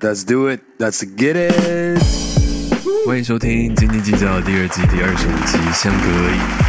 [0.00, 0.60] Let's do it.
[0.78, 2.00] Let's get it.
[3.04, 6.06] 欢迎收听《斤斤计较》第二季第二十五集，相隔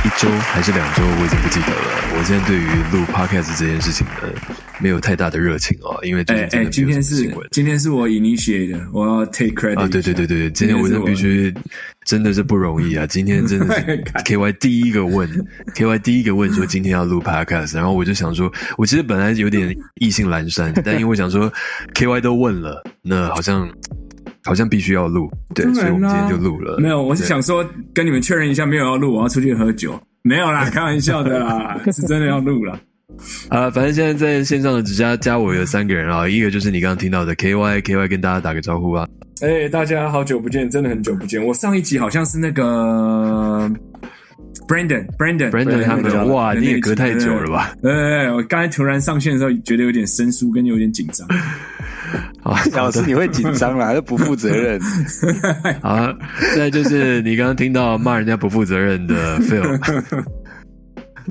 [0.04, 2.18] 一周还是两周，我已经不记得了。
[2.18, 4.34] 我现在对于录 podcast 这件事情呢，
[4.81, 7.29] 没有太大的热情哦，因为最近真的今天是。
[7.52, 11.53] 今天是我 initiate 的，我要 take credit 啊，对对对对，对，今天我真的必须，
[12.06, 13.06] 真的是不容易啊！
[13.10, 15.28] 今天真的是 KY 第一个问
[15.76, 21.52] ，KY 第一个问说今天要录 podcast，然后我就想说，我其实本来有点意兴阑珊， 但因为我想说
[21.93, 23.70] KY 都问了，那好像
[24.45, 26.80] 好像必须要录，对，所以我们今天就录了。
[26.80, 29.99] 没有，我是想说跟你们确认一下，没有要录，我要出去喝酒。
[30.21, 32.80] 没有啦，开玩笑的啦， 是真的要录了。
[33.49, 39.08] 啊，反正现在在线上的只加加我有三个人啊，一个就是你刚刚听到的 KY，KY 跟大家打个招呼啊。
[39.41, 41.44] 哎、大家好久不见，真的很久不见。
[41.44, 43.72] 我上一集好像是那个
[44.68, 47.49] Brandon，Brandon，Brandon 他们哇，你也隔太久了？
[47.52, 47.73] 吧？
[47.84, 51.27] 呃，我刚才突然上线的时候，觉得有点生疏，跟有点紧张。
[52.44, 54.80] 啊，老师你会紧张啦， 这不负责任。
[55.82, 56.13] 好，
[56.55, 59.79] 再就是你刚刚听到骂人家不负责任的 Phil，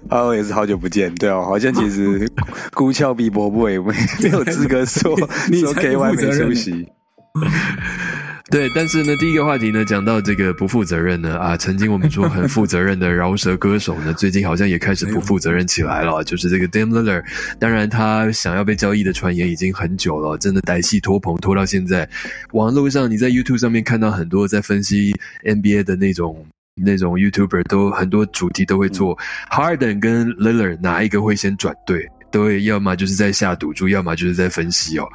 [0.09, 2.31] 啊，我也是好久不见，对哦，好像其实
[2.73, 6.89] 孤峭碧波不也没没有资格说 说你才不 KY 没出席。
[8.51, 17.25] 对，但是呢，第一个话题呢，讲到这个不负责任呢，啊，曾经我们说很负责任的饶舌歌手呢，最近好像也开始不负责任起来了，就是这个 Dame Lillard，
[17.61, 22.09] 当然他想要被交易的传言已经很久了，真的歹戏拖棚拖到现在，
[22.55, 26.47] 网络上你在 YouTube 上面看到很多在分析 NBA 的那种。
[26.84, 29.17] 那种 YouTuber 都很多主题都会做、
[29.51, 35.09] Harden 跟 Lillard 哪一个会先转队，都会要么就是在下赌注，要么就是在分析哦。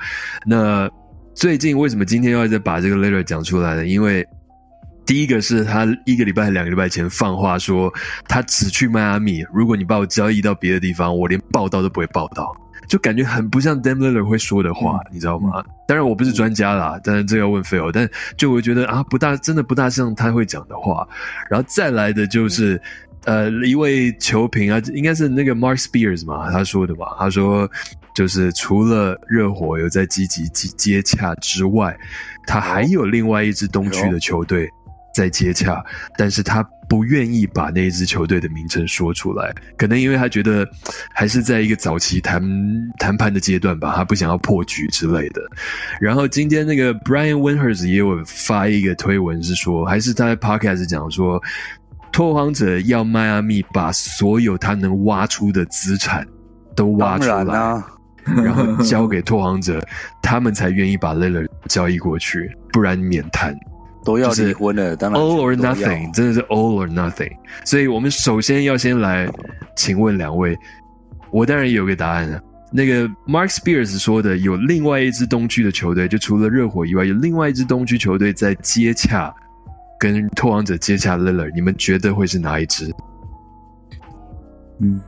[0.46, 0.90] 那
[1.34, 3.86] 最近为什么今天要再把这个 Lillard 讲出来呢？
[3.86, 4.28] 因为
[5.06, 7.92] 第一个是他一个礼拜、两个礼拜前放话说
[8.28, 12.56] 他只去迈阿密，如果你把我交易到别的地方，我连报道都不会报道。
[12.88, 15.64] 就感觉很不像 Lillard 会说的话，你知道吗？
[15.88, 21.08] 当然我不是专家啦，当然这要问 Phil，但就我觉得啊，不大真的不大像他会讲的话。
[21.50, 22.82] 然后再来的就是
[23.26, 27.70] 呃一位球评啊，应该是那个 Mark Spears 嘛，他说的嘛，他说
[28.16, 31.98] 就是除了热火有在积极接接洽之外，
[32.46, 34.70] 他还有另外一支东区的球队
[35.14, 35.84] 在接洽，
[36.18, 40.68] 但是他不愿意把那一支球队的名称说出来，可能因为他觉得
[41.14, 42.42] 还是在一个早期谈
[43.00, 45.42] 谈判的阶段吧，他不想要破局之类的。
[46.02, 51.42] 然后今天那个 Brian Windhurst 也有发一个推文，是说还是他在 Podcast 讲说，
[52.12, 56.28] 拓荒者要迈阿密把所有他能挖出的资产
[56.76, 57.84] 都挖出来，
[58.24, 59.80] 然后交给拓荒者，
[60.22, 63.56] 他们才愿意把 Lillard 交易过去，不然免谈。
[64.04, 67.32] 都要离婚了，当然 All or nothing，真的是 all or nothing。
[67.66, 69.28] 所以我们首先要先来
[69.76, 70.58] 请问两位，
[71.32, 72.42] 我当然也有个答案了。
[72.72, 79.34] 那个 Mark Spears 说的，有另外一支东区的球队，就除了热火以外，有另外一支东区球队在接洽，
[80.00, 82.92] 跟拓王者接洽 Lillard，你们觉得会是哪一支？
[84.80, 85.00] 嗯，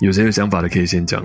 [0.00, 1.24] 有谁有想法的可以先讲。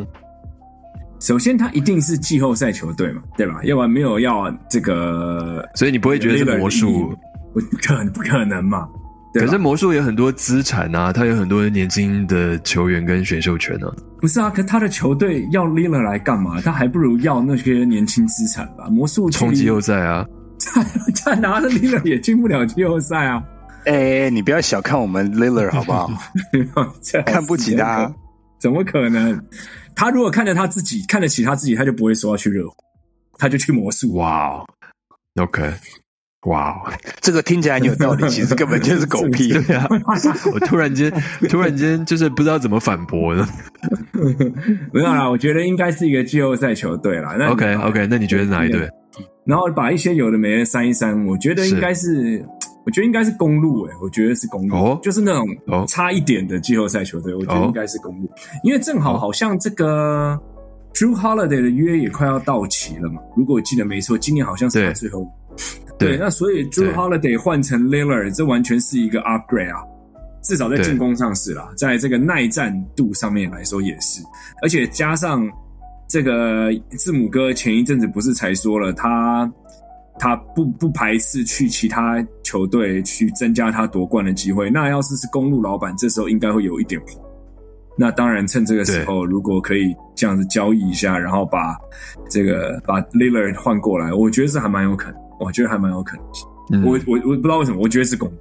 [1.25, 3.59] 首先他一定是季后赛球队嘛，对吧？
[3.63, 7.17] 要不然没有要这个，所以你不会觉得是魔术？
[7.51, 8.87] 不可能，不可能嘛。
[9.33, 13.91] 可是魔术有很多资产啊，他有很多年轻的球员跟选秀权啊。
[14.21, 16.61] 不是啊，可他的球队要 l i l a 来干嘛？
[16.61, 18.87] 他还不如要那些年轻资产吧。
[18.91, 20.23] 魔术冲季后赛啊！
[20.59, 20.83] 他
[21.25, 23.43] 他拿着 l i l a 也进不了季后赛啊！
[23.85, 26.07] 哎、你不要小看我们 Lillard 好不好？
[27.01, 28.11] 这看不起他，
[28.59, 29.41] 怎么可能？
[29.95, 32.75] 他如果看着他自己，看得起他自己，他就不会说要去热火，
[33.37, 34.13] 他就去魔术。
[34.15, 34.65] 哇哦
[35.41, 35.73] ，OK，
[36.47, 36.91] 哇哦。
[37.21, 39.49] 这个听起来很有道理，其实根本就是狗屁。
[39.63, 39.87] 对啊，
[40.53, 41.11] 我突然间
[41.49, 43.47] 突然间就是不知道怎么反驳了。
[44.93, 47.35] 没有啦，我觉得应该是一个季后赛球队啦。
[47.39, 48.89] 那 OK OK，那你觉得哪一队？
[49.45, 52.43] 然后把一些有的没的删一删，我觉得应该是，
[52.85, 58.29] 我觉得应该是公路诶、我觉得是公路，哦就是那种哦差一点的季后赛球队，我觉得哦应该是公路，
[58.63, 60.39] 因为正好好像这个
[60.93, 65.27] Drew Holiday 的约也快要到期了嘛，如果我记得没错，今年好像是他最后。
[65.97, 69.81] 对那所以 Drew Holiday 换成 Lillard，这完全是一个 upgrade 啊，
[70.43, 70.83] 至少在对。
[70.83, 74.21] 进攻上是啦，在这个耐战度上面来说也是，
[74.61, 75.49] 而且加上
[76.09, 79.49] 这个字母哥前一阵子不是才说了，他
[80.17, 84.69] 他不不排斥去其他球队去增加他夺冠的机会。
[84.69, 87.09] 那要是是公路老板，这时候应该会有一点慌。
[87.97, 91.77] 那当然，趁这个时候，如果可以这样子交易一下，然后把
[92.29, 95.21] 这个把 Lillard 换过来，我觉得是还蛮有可能。
[95.39, 96.25] 我觉得还蛮有可能。
[96.73, 98.31] 嗯我我我不知道为什么，我觉得是公。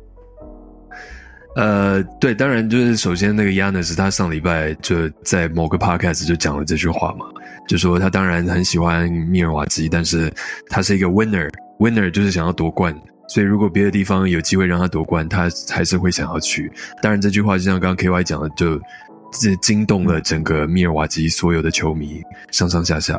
[1.56, 7.26] 呃，对，当然就是首先那个 Yanis 他上礼拜就在某个 podcast 就讲了这句话嘛，
[7.68, 10.32] 就说他当然很喜欢密尔瓦基，但是
[10.68, 11.10] 他是一个
[11.78, 12.94] winner，winner 就是想要夺冠，
[13.28, 16.70] 所以如果别的地方有机会让他夺冠，他还是会想要去。
[17.02, 18.80] 当然这句话就像刚刚 KY 讲的，就
[19.32, 23.18] 这惊动了整个密尔瓦基所有的球迷上上下下。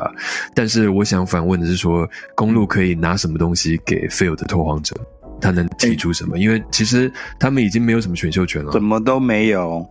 [0.54, 4.96] 但是我想反问的是说，公路可以拿什么东西给 Field 的拓荒者？
[5.38, 6.38] 他能提出什么？
[6.38, 9.86] 因为其实他们已经没有什么选秀权了，什么都没有。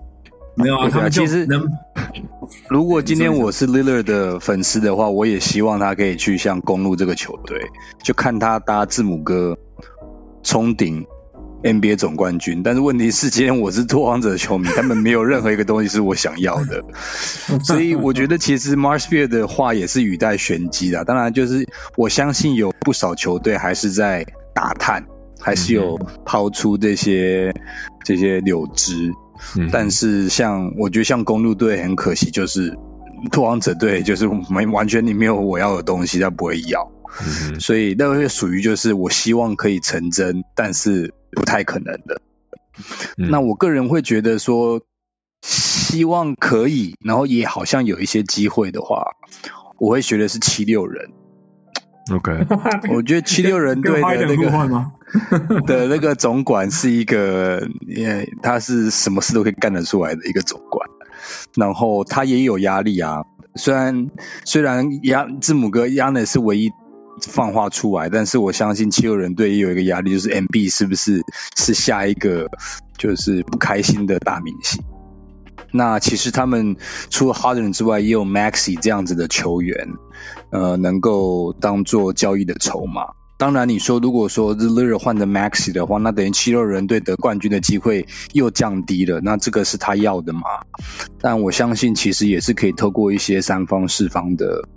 [0.55, 1.67] 没有啊，他们其实能。
[2.69, 7.59] 如果今天我是 Lillard 的粉丝的话，我也希望他可以去像公路这个球队，
[8.03, 9.57] 就看他搭字母哥
[10.43, 11.05] 冲顶
[11.63, 12.61] NBA 总冠军。
[12.63, 16.83] 但是问题是，今天我是拓荒者的球迷，他们没有任何一个东西是我想要的，
[17.65, 21.03] 所以我觉得其实 Marshfield 的话也是语带玄机的。
[21.03, 21.67] 当然，就是
[21.97, 25.05] 我相信有不少球队还是在打探。
[25.37, 27.53] 还是有抛出这些
[28.03, 29.13] 这些柳枝，
[29.71, 32.77] 但是像我觉得像公路队很可惜，就是
[33.31, 36.91] 拓荒者队就是没完全你没有我要的东西，他不会要，
[37.59, 42.21] 所以那个属于就是我希望可以成真，但是不太可能的。
[43.15, 44.81] 那我个人会觉得说，
[45.41, 49.15] 希望可以，然后也好像有一些机会的话，
[49.79, 51.11] 我会觉得是七六人。
[52.11, 52.45] OK，
[52.93, 57.67] 我觉得七六人队的那个 的那个总管是一个，
[58.43, 60.87] 他是什么事都可以干得出来的一个总管，
[61.55, 63.23] 然后他也有压力啊。
[63.55, 64.11] 虽然
[64.43, 66.71] 虽然亚字母哥亚内是唯一
[67.21, 71.23] 放话出来，但是我相信七六人队也有一个压力，就是 MB 是不是
[71.55, 72.49] 是下一个
[72.97, 74.83] 就是不开心的大明星。
[75.75, 76.77] 那其实他们
[77.09, 79.89] 除了 Harden 之外，也有 Maxi 这样子的球员，
[80.49, 83.13] 呃，能够当做交易的筹码。
[83.45, 89.21] 当然，你说如果说是 Lillard 换的 Maxi 的话，那等于七六人队得冠军的机会又降低了。
[89.21, 90.41] 那这个是他要的吗？
[91.21, 94.67] 但我相信其实也是可以透过一些三方四方的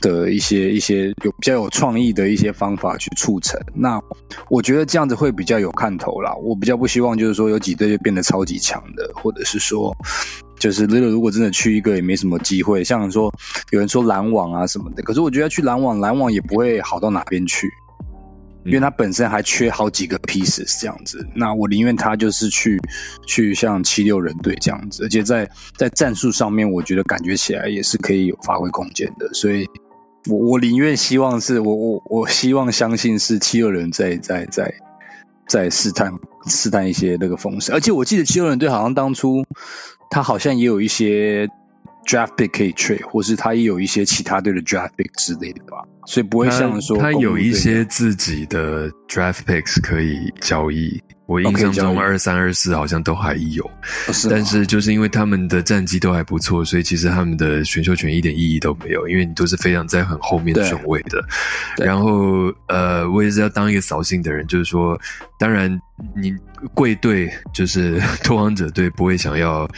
[0.00, 3.60] 的一些一些有比较有创意的一些方法去促成。
[3.76, 4.02] 那
[4.50, 6.34] 我觉得这样子会比较有看头啦。
[6.34, 9.96] 我比较不希望就是说有几队就变得超级强的，或者是说
[10.58, 12.82] 就是 Lille 如果真的去一个也没什么机会。
[12.82, 13.32] 像说
[13.70, 17.72] 有人说篮网啊什么的，可是我觉得去篮网，篮网也不会好到哪边去。
[18.66, 22.80] 因为他本身还缺好几个 pieces 这样子，那我宁愿他就是去
[23.26, 29.66] 去像七六人队这样子，而且在在战术上面，我觉得感觉起来也是可以有发挥空间的，所以
[30.28, 34.74] 我我宁愿希望是我我我希望相信是七六人在在在
[35.48, 36.14] 在试探
[36.46, 39.44] 试探一些那个风声，而且我记得七六人队好像当初
[40.10, 41.48] 他好像也有一些。
[42.06, 51.02] Draft pick 可以 trade，或是他也有一些其他队的 draft pick 之类的吧，所以不会像说他有一些自己的 draft picks 可以交易。
[51.26, 53.68] 我印象中二三二四好像都还有，
[54.30, 61.20] 但是就是因为他们的战绩都还不错，所以其实他们的选秀权一点意义都没有，因为你都是非常在很后面顺位的。
[61.84, 64.96] 然后呃，我也是要当一个扫兴的人，就是说，
[65.36, 65.68] 当然
[66.14, 66.32] 你
[66.72, 69.68] 贵队就是 拓荒者队不会想要。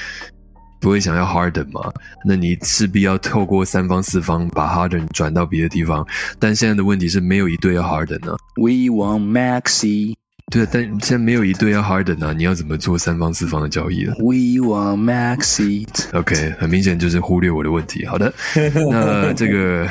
[0.80, 1.92] 不会想要 Harden 吗？
[2.24, 6.06] 那你势必要透过三方四方把 Harden 转到别的地方。
[6.38, 8.36] 但现在的问题是没有一队要 Harden 呢。
[8.56, 10.14] We want Maxi。
[10.50, 15.86] 对，但现在没有一队要 Harden 啊，你要怎么做三方四方的交易呢？We want Maxi。
[16.14, 18.06] OK，很明显就是忽略我的问题。
[18.06, 18.32] 好的，
[18.90, 19.86] 那这个，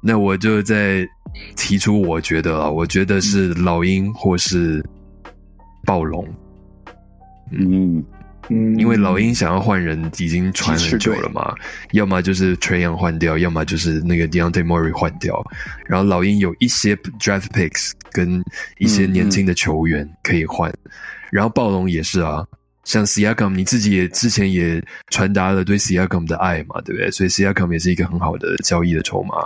[0.00, 1.06] 那我就再
[1.56, 4.82] 提出，我觉得啊，我觉得是老鹰或是
[5.84, 6.26] 暴龙。
[7.50, 8.02] 嗯。
[8.48, 11.54] 嗯，因为老鹰想要换人已经传很久了嘛，
[11.92, 15.42] 要么就是 Trey Young 换掉，要么就是那个 Deontay Murray 换掉。
[15.86, 18.42] 然后老鹰有一些 Draft Picks 跟
[18.78, 20.72] 一些年轻的球员可以换。
[21.30, 22.44] 然后暴龙也是啊，
[22.84, 27.10] 像 Siakam，你自己也之前也传达了对 Siakam 的爱嘛，对不对？
[27.10, 29.36] 所以 Siakam 也是一个很好的交易的筹码。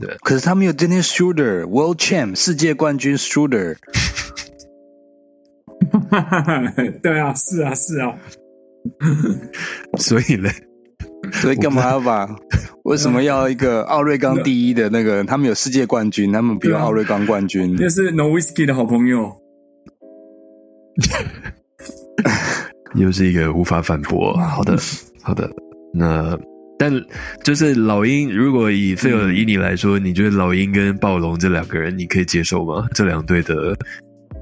[0.00, 3.76] 对，可是他们有 Dennis Schroeder World Champ 世界冠军 Schroeder。
[7.02, 8.14] 对啊，是啊，是啊，
[9.98, 10.48] 所以呢，
[11.32, 12.28] 所以干嘛要把？
[12.84, 15.24] 为什么要一个奥瑞冈第一的那个？
[15.24, 17.74] 他们有世界冠军，他们比奥瑞冈冠军。
[17.78, 19.32] 那是 No Whiskey 的好朋友，
[22.94, 24.36] 又是一个无法反驳。
[24.36, 24.76] 好的，
[25.22, 25.50] 好的。
[25.92, 26.38] 那
[26.78, 26.92] 但
[27.42, 32.86] 就是老鹰，如果以费尔以你来说，你觉得老鹰跟暴龙这两个人，你可以接受吗？
[32.94, 33.76] 这两队的？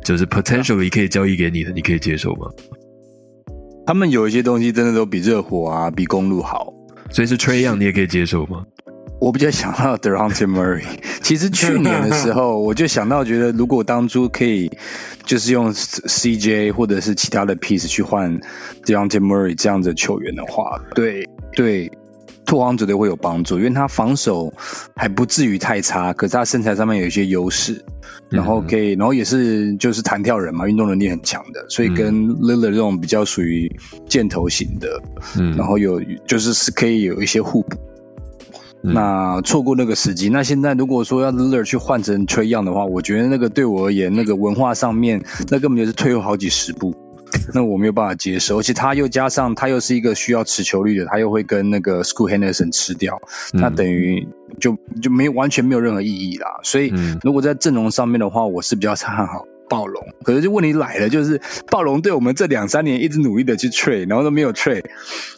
[0.04, 2.46] 就是 potentially 可以交易给你的，你可以接受吗？
[3.86, 6.72] 他们有一些东西真的都比热火啊、比公路好，
[7.10, 8.64] 所以是 Trey Young 你也可以接受吗？
[9.20, 10.84] 我比较想到 Deontay Murray。
[11.22, 14.70] 其实去年的时候， 我就想到，觉得如果当初可以
[15.24, 18.40] 就是用 CJ 或者是其他的 piece 去换
[18.84, 21.90] Deontay Murray 这样的球员的话，对对。
[22.46, 24.52] 拓荒绝对会有帮助，因为他防守
[24.94, 27.84] 还不至于太差，可是他身材上面有一些优势，
[28.28, 33.76] 然后可以，然后也是就是弹跳人嘛，运动能力很强的，所以跟 Lillard 这种比较属于
[34.08, 35.02] 箭头型的，
[35.38, 37.76] 嗯，然后有就是是可以有一些互补。
[38.86, 46.94] 那错过那个时机，那现在如果说要 Lillard 去换成 Trey Young 的话，我觉得那个对我而言，那个文化上面，那根本就是退后好几十步。
[47.54, 53.20] 那我没有办法接受，而且他又加上他又是一个需要持球率的，他又会跟那个 School Henderson 吃掉，
[53.52, 54.28] 那等于
[54.60, 56.60] 就就没有完全没有任何意义啦。
[56.62, 60.14] 所以如果在阵容上面的话，我是比较看好暴龙。
[60.22, 64.84] 可是就问题来了，就是暴龙对我们这两三年一直努力的去 trade，然后都没有 trade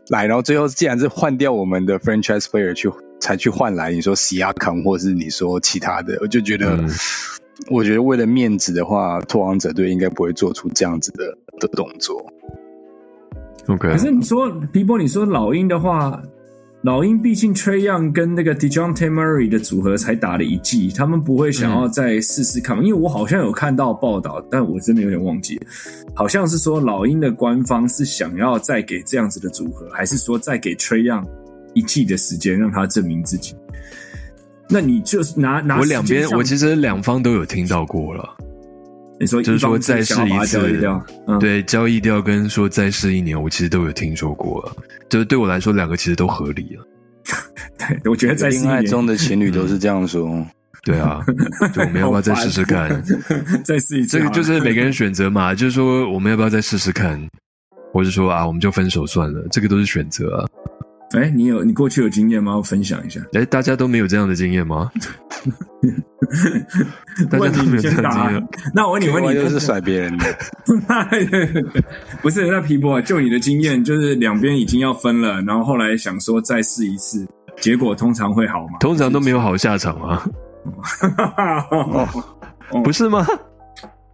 [0.08, 6.84] 来，然后最后竟然是换掉我们的 franchise player 去才去换来，你说 k a m 或是你说其他的，我就觉得。
[7.70, 12.24] 我觉得为了面子的话，拓荒者队应该不会做出这样子的的动作。
[13.68, 16.22] OK，可是你说皮波，你说老鹰的话，
[16.82, 22.76] 老鹰毕竟 Trey Young 跟那个 Dejounte Murray 的组合才打了一季，他们不会想要再试试看。
[22.84, 25.60] 因为我好像有看到报道，但我真的有点忘记，
[26.14, 31.24] 好像是说老鹰的官方是想要再给这样子的组合，还是说再给 Trey Young
[31.74, 33.56] 一季的时间，让他证明自己？
[34.68, 38.36] 那你就是拿拿我两边，我其实两方都有听到过了。
[39.18, 40.86] 你说就是说再试一次，
[41.26, 44.76] 嗯、对交易掉跟说再试一年，我其实都有听说过了。
[45.08, 46.86] 就是对我来说，两个其实都合理了。
[47.78, 50.44] 对，我觉得在恋爱中的情侣都是这样说。
[50.84, 51.24] 对啊，
[51.74, 53.02] 就我们要不要再试试看？
[53.64, 55.54] 再试一次，这个就是每个人选择嘛。
[55.54, 57.20] 就是说，我们要不要再试试看？
[57.92, 60.44] 或者说啊，我们就分手算了，这个都是选择啊。
[61.12, 62.56] 哎，你有你过去有经验吗？
[62.56, 63.20] 我分享一下。
[63.32, 64.90] 哎，大家都没有这样的经验吗？
[67.30, 68.48] 大家都没有这样的经验。
[68.74, 70.24] 那我问你，问你都是 甩别人的？
[72.22, 77.24] 不是，那皮博，就你的经验，就是两边已经要分了，然后后来想说再试一次，
[77.60, 78.78] 结果通常会好吗？
[78.80, 80.26] 通常都没有好下场啊。
[82.82, 83.24] 不是吗？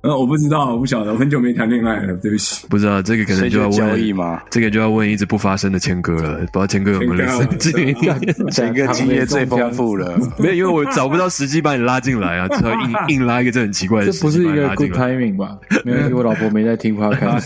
[0.03, 2.67] 呃，我不知道，我不晓得，我很久没谈恋爱了，对不起。
[2.69, 4.43] 不知道这个可能就要问交易吗？
[4.51, 8.21] 这个就要问一直不发生的谦哥了，不知道谦哥有没有类似经验？
[8.51, 14.11] 谦哥经验最丰富了， 没有，因为我找不到时机把你拉进来啊，只好硬硬拉一个这很奇怪的。
[14.11, 15.57] 这不是一个 good timing 吧？
[15.85, 17.39] 没有，我老婆没在听话， 开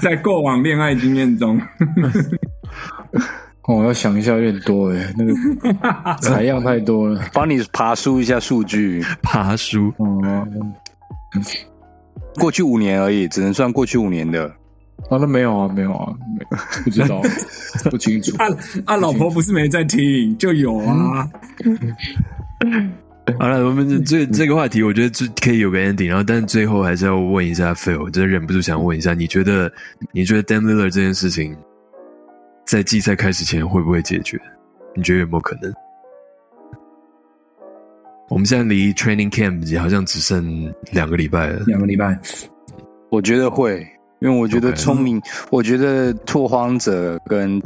[0.00, 1.60] 在过往恋爱经验中，
[3.66, 5.34] 我要想一下，有点多哎，那个
[6.22, 10.46] 采样太多了，帮你爬书一下数据，爬书哦。
[12.36, 14.52] 过去五年而已，只能算过去五年的。
[15.10, 16.46] 啊，那没有啊，没有啊，没
[16.84, 17.20] 不知道，
[17.90, 18.34] 不清楚。
[18.36, 18.46] 啊
[18.86, 21.28] 啊，老婆不是没在听，就有啊。
[23.38, 29.70] 好了，我们这这个话题，我觉得最可以有个 ending，然后，但是最后还是要问一下 Phil，我真的忍不住想问一下，你觉得
[30.12, 31.56] 你觉得 Dan Miller 这件事情
[32.66, 34.40] 在季赛开始前会不会解决？
[34.94, 35.72] 你觉得有没有可能？
[38.28, 41.62] 我们现在离 training camp 好像只剩两个礼拜了。
[41.66, 42.18] 两个礼拜，
[43.10, 43.86] 我觉得会，
[44.20, 47.62] 因为我觉得聪明，我觉得拓荒者跟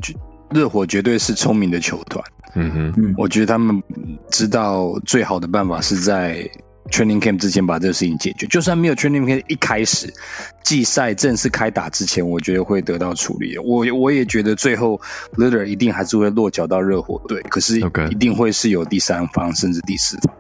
[0.51, 2.25] 热火绝对是聪明的球团。
[2.55, 3.83] 嗯哼，我觉得他们
[4.31, 6.51] 知道最好的办法是在
[6.91, 8.47] training camp 之前把这个事情解决。
[8.47, 10.15] 就算没有 training camp 一开始
[10.63, 13.59] 季赛正式开打之前，我觉得会得到处理。
[13.59, 15.01] 我我也觉得最后
[15.37, 20.35] l i t t e r 一定还是会落脚到热火队，可是一定会是有第三方甚至第四方。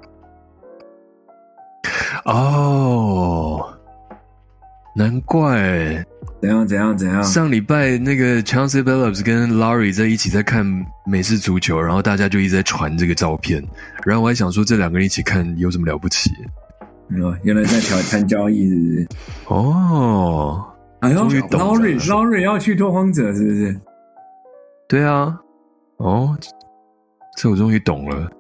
[2.25, 3.79] 哦，
[4.97, 6.05] 难怪，
[6.41, 7.23] 怎样怎样怎样？
[7.25, 10.65] 上礼拜那个 Chauncey Billups 跟 Laurie 在一起在看
[11.07, 13.63] 美式足球，然后大家就一直在传这个照片，
[14.05, 16.31] 然后我还想说这两个人一起看有什么了不起？
[17.21, 19.09] 哦，原来在调 谈交易，是不是？
[19.47, 20.65] 哦，
[21.01, 23.81] 哎呦，Laurie Laurie 要去拓荒者，是不是？
[24.89, 25.37] 对啊，
[25.97, 26.37] 哦，
[27.37, 28.31] 这我终于懂了。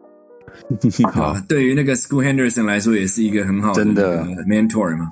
[1.12, 5.06] 好，对于那个 School Henderson 来说，也是一个很好的 mentor 嘛。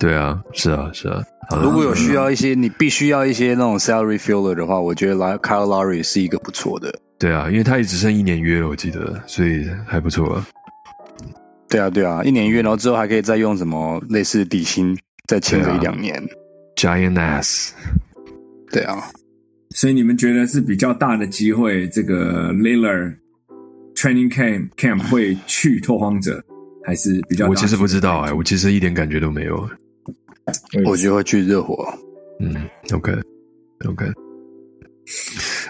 [0.00, 1.22] 对啊，是啊，是啊。
[1.62, 6.98] 如果有需要一些，你必须要一些那种 salary filler 的话，我觉得 Kyle Lowry 是一个不错的。
[7.18, 10.42] 对啊，因为他也只剩一年约了，我记得，所以还不错。
[11.68, 16.28] 对啊，对啊，一年约，然后之后还可以再用什么类似底薪再签个一两年。
[16.76, 17.72] Giant ass。
[18.72, 18.96] 对啊，
[19.74, 23.16] 所以你们觉得是比较大的机会，这个 Lillard。
[23.96, 26.42] Training camp camp 会去拓荒者，
[26.86, 27.46] 还是比较？
[27.46, 29.68] 我其实不知道哎，我其实一点感觉都没有。
[30.84, 31.86] 我觉得会去热火。
[32.40, 32.54] 嗯
[32.92, 34.06] ，OK，OK。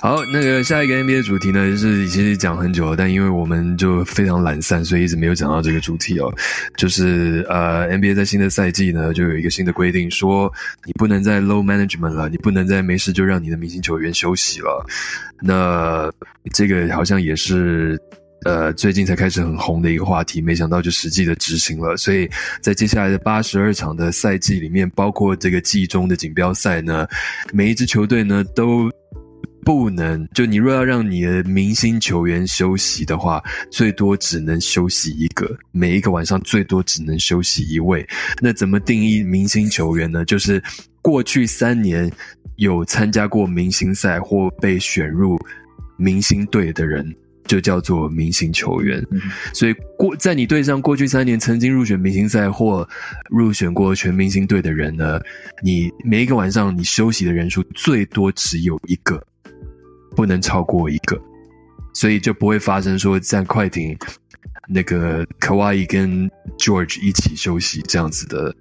[0.00, 6.31] 好，那个下一个 NBA 主题呢，就是其实讲很久了，但因为我们就非常懒散，所以一直没有讲到这个主题哦。
[6.77, 10.53] 就是呃，NBA 在新的赛季呢，就有一个新的规定，说
[10.85, 14.85] 你不能再 low management 了，你不能再没事就让你的明星球员休息了。
[15.41, 16.12] 那
[16.53, 17.99] 这个好像也是。
[18.44, 21.97] 呃，最近才开始很红的一个话题，没想到就实际的执行了。
[21.97, 22.28] 所以
[22.62, 27.06] 在接下来的八十二场的赛季里面，包括这个季中的锦标赛呢，
[27.52, 28.90] 每一支球队呢都
[29.62, 38.09] 不能，就你若要让你的明星球员休息的话，最多只能休息一个，每一个晚上最多只能休息一位。
[38.40, 40.25] 那怎么定义明星球员呢？
[40.25, 40.62] 就是
[41.02, 42.11] 过去三年
[42.56, 45.38] 有参加过明星赛或被选入
[45.99, 47.14] 明星队的人。
[47.50, 49.04] 就叫做明星球员，
[49.52, 52.88] 所以过在你队上过去三年曾经入选明星赛或
[53.28, 55.21] 入选过全明星队的人呢，
[55.61, 59.21] 你每一个晚上你休息的人数最多只有一个，
[60.14, 61.21] 不能超过一个，
[61.92, 63.99] 所以就不会发生说在快艇
[64.69, 68.54] 那个 Kawhi 跟 George 一起休息这样子的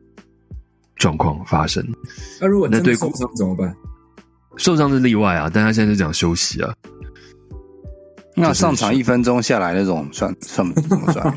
[0.96, 1.88] 状况发生。
[2.42, 3.72] 那如果那对受伤怎么办？
[4.58, 6.74] 受伤是例外啊，但他现在是讲休息啊。
[8.40, 11.34] 那上场一分钟下来那种算算怎么算？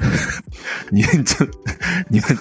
[0.90, 1.46] 你 这
[2.08, 2.38] 你们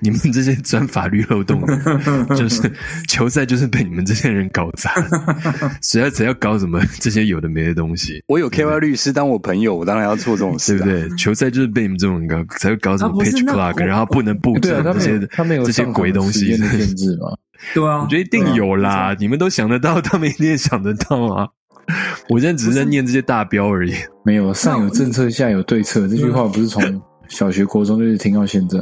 [0.00, 1.60] 你们这些钻法律漏洞，
[2.36, 2.70] 就是
[3.08, 4.92] 球赛就是被你们这些人搞砸。
[5.82, 8.22] 谁要谁要搞什么这些有的没的东西？
[8.28, 11.16] 我有 K Y 律师当我朋友，我当然要做这种事，对不对？
[11.16, 17.28] 球赛就是被你们这种搞才会搞什么 pitch clock，然后不能布置这些他们有这些鬼东西的限制吗？
[17.74, 19.16] 对啊，我觉得一定有啦。
[19.18, 21.48] 你们都想得到，他们一定也想得到啊。
[22.28, 23.94] 我现在只是在念这些大标而已。
[24.24, 26.06] 没有上有政策，下有对策。
[26.08, 28.78] 这句话不是从 小学、国中就是听到现在。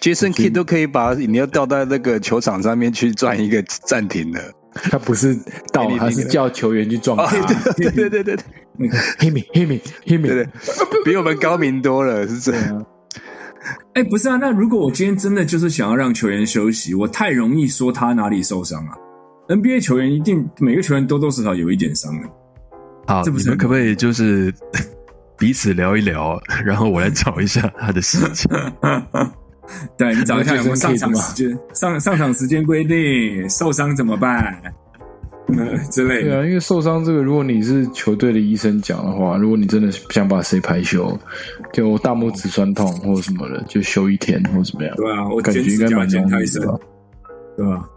[0.00, 4.40] Jason Kidd 都可以把你要掉到那个球场上面去转一个暂停的。
[4.72, 5.34] 他不是
[5.72, 7.16] 倒，他是叫球员去撞。
[7.76, 8.36] 对对对对对
[9.18, 10.48] ，Hit me，Hit me，Hit me，对对，
[11.02, 12.84] 比我们高明多了，是这样。
[13.94, 18.92] 哎，不是啊，那如果我今天真的就是想要让球员休息，我太容易说他哪里受伤了。
[19.48, 22.28] NBA 球员一定每个球员多多少少有一点伤的。
[23.06, 24.52] 好，你们可不可以就是
[25.38, 28.50] 彼此聊一聊， 然后我来找一下他的事情。
[29.98, 34.56] 对你找一下有没有上场时间，上上场时间规定，受伤怎么办？
[35.90, 36.30] 之类的。
[36.30, 41.16] 对啊，因为受伤这个，如果你是球队的医生讲的话，如果你真的想把谁排休，
[41.72, 44.96] 就大拇指酸痛或者什么的，就休一天或怎么样。
[44.96, 46.80] 对啊，我感觉应该蛮容易的，
[47.56, 47.88] 对吧？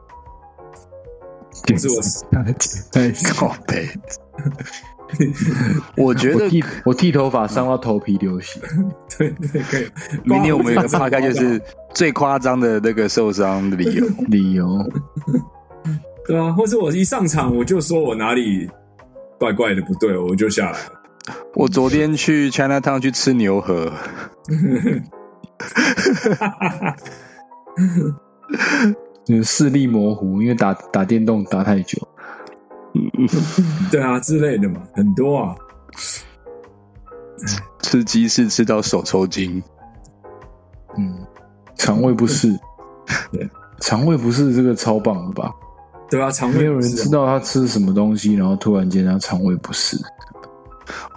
[1.77, 2.01] 是我
[2.91, 3.87] 太靠背。
[5.97, 6.47] 我觉得
[6.85, 8.59] 我剃头发伤到头皮流血。
[9.17, 9.87] 对对可以。
[10.23, 11.59] 明年我们有个大概就是
[11.93, 14.67] 最夸张的那个受伤的理由理由。
[16.27, 18.69] 对啊，或者我一上场我就说我哪里
[19.39, 20.91] 怪怪的不对，我就下来了。
[21.55, 23.91] 我昨天去 China Town 去吃牛河。
[29.29, 31.99] 就是视力模糊，因为打打电动打太久。
[33.91, 35.55] 对啊，之类的嘛，很多啊。
[37.83, 39.61] 吃鸡翅吃到手抽筋。
[40.97, 41.15] 嗯，
[41.75, 42.59] 肠胃不适。
[43.31, 43.47] 对，
[43.79, 45.53] 肠胃不适这个超棒的吧？
[46.09, 49.95] 对啊，肠胃没有人知道他吃什么东西，然后突然间他肠胃不适。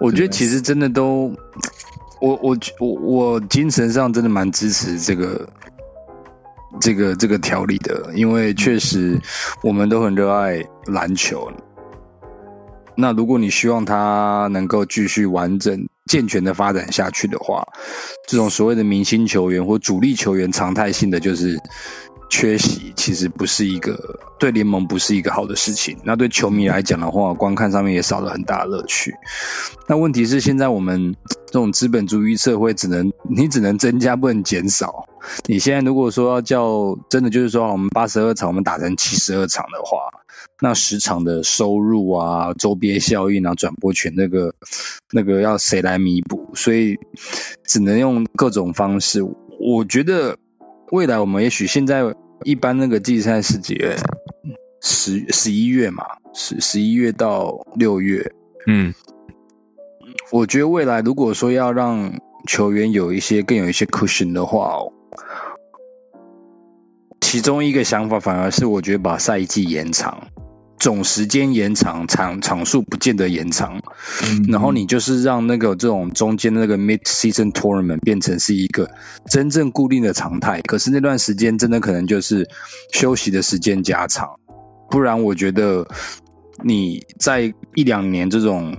[0.01, 1.35] 我觉得其实真的都，
[2.21, 5.49] 我我我我精神上真的蛮支持这个。
[6.81, 9.21] 这个这个条例的，因为确实
[9.63, 11.53] 我们都很热爱篮球。
[12.95, 17.69] 那如果你希望它能够继续完整健全的发展下去的话，
[18.29, 21.59] 这种所谓的明星球员或主力球员常态性的就是
[22.33, 25.99] 缺席，其实不是一个对联盟不是一个好的事情。
[26.03, 29.13] 那对球迷来讲的话，观看上面也少了很大乐趣。
[29.87, 31.15] 那问题是现在我们
[31.47, 35.05] 这种资本主义社会，只能你只能增加，不能减少。
[35.47, 40.23] 你现在如果说要叫真的就是说，我们八十二场我们打成七十二场的话，
[40.59, 44.55] 那十场的收入啊、周边效应啊、转播权那个
[45.13, 46.53] 那个要谁来弥补？
[46.55, 46.99] 所以
[47.63, 49.23] 只能用各种方式。
[49.61, 50.39] 我觉得
[50.93, 53.97] 未来我们也许现在一般那个季赛是几月
[54.83, 58.35] 十十一月嘛，十十一月到六月，
[58.67, 58.93] 嗯，
[60.31, 64.81] 我觉得未来如果说要让球员有一些更有一些 cushion 的话。
[67.23, 70.29] 其中一个想法反而是，我觉得把赛季延长，
[70.83, 73.83] 总时间延长，场场数不见得延长。
[74.49, 78.91] 然后你就是让那个这种中间那个 mid season tournament 变成是一个
[79.31, 80.61] 真正固定的常态。
[80.61, 82.49] 可是那段时间真的可能就是
[82.93, 84.41] 休息的时间加长，
[84.91, 85.87] 不然我觉得
[86.65, 88.79] 你在一两年这种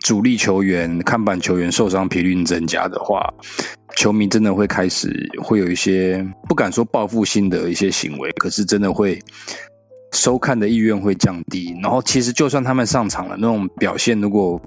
[0.00, 3.34] 主力球员、看板球员受伤频率增加的话，
[3.94, 9.20] 球迷真的会开始会有一些不敢说报复性的一些行为，可是真的会
[10.12, 11.76] 收看的意愿会降低。
[11.82, 14.60] 然后其实就算他们上场了，那种表现如果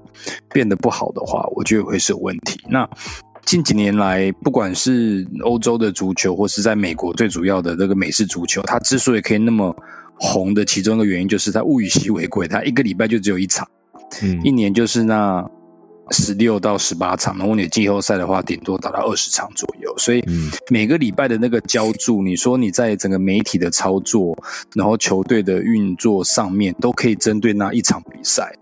[0.52, 2.62] 变得不好的话，我觉得会是有问题。
[2.70, 2.90] 那
[3.46, 9.76] 近几年来，不管是欧洲的足球，或是在美国最主要的这个美式足球，它之所以可以那么
[10.16, 13.70] 红的其中一个原因，就是它物以稀为贵，它一个礼拜就只有一场，
[14.22, 15.50] 嗯一年就是那
[16.12, 24.44] 十六到十八场，如果你季后赛的话，顶多打到二十场左右，所以嗯每个礼拜的那个浇筑，你说你在整个媒体的操作，
[24.76, 28.56] 然后球队的运作上面，都可以针对那一场比赛。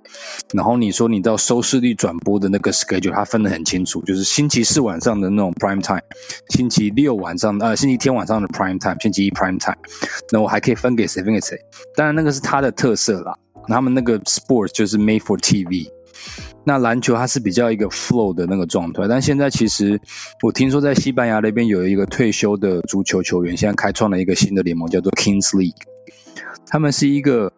[0.54, 6.02] 然后你说你到收视率转播的那个 schedule，它分得很清楚，就是星期四晚上的那种 prime time，
[6.50, 9.78] 星期六晚上呃星期天晚上的 prime time，星期一 prime time，
[10.32, 11.60] 那我还可以分给谁分给谁。
[11.96, 15.92] 当然那个是它的特色啦，他们那个 sports 就是 made for TV。
[16.68, 20.02] 那篮球它是比较一个 flow 的那个状态，但现在其实
[20.44, 25.80] 我听说在西班牙那边有一个退休的足球球员，现在开创了一个新的联盟，叫做 Kings League。
[26.68, 27.54] 他们是一个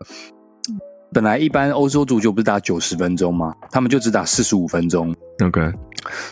[1.12, 3.56] 本来一般欧洲足球不是打九十分钟吗？
[3.72, 5.62] 他们就只打四十五分钟，，OK，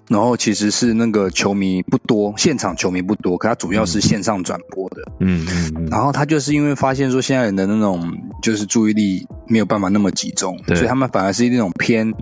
[0.10, 5.12] 然后其实是那个球迷不多，现场球迷不多，可他主要是线上转播的。
[5.20, 12.14] 嗯嗯嗯，然后他就是因为发现说现在人的那种就是注意力没有办法那么集中，对所以他们反而是那种偏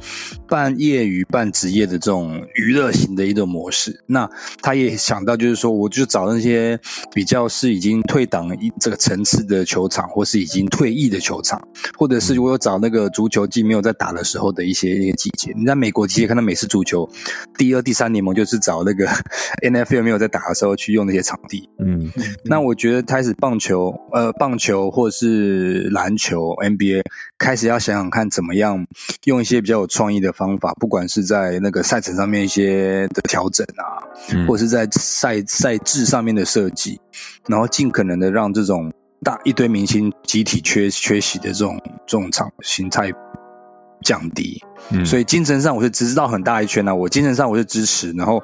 [0.48, 4.04] 半业余半职业的这种娱乐型的一种模式。
[4.08, 4.30] 那
[4.62, 6.80] 他也想到就是说，我就找那些
[7.14, 11.68] 比较是已经退档一这个层次的球场，或是已经退役的球场，
[11.98, 15.54] 或者是我有找那个足球季没有在打的时候的一些一些季节。
[15.56, 17.10] 你在美国其实看到美式足球。
[17.58, 19.08] 第二、第三联盟，就是找那个
[19.64, 21.70] NFL 没有在打的时候去用那些场地。
[21.80, 22.12] 嗯。
[22.44, 27.04] 那我觉得开始棒球，呃，棒球或者是篮球 NBA
[27.38, 28.88] 开始要想想看怎么样
[29.24, 34.48] 用一些比较有创意的方法，不管是在那个赛程上面一些的调整啊，嗯。
[34.48, 37.00] 或者是在赛赛制上面的设计，
[37.48, 43.14] 然后尽可能的让这种大一堆明星集体缺缺席的这种这种场形态
[44.02, 44.64] 降低。
[44.92, 48.44] 嗯，所以精神上我是支持到很大一圈啊，我精神上我是支持，然后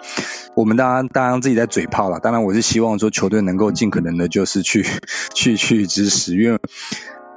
[0.55, 4.83] 我们当然当然自己在嘴炮了，当然我是希望说球队能够尽可能的就是去
[5.35, 6.59] 去去支持，因为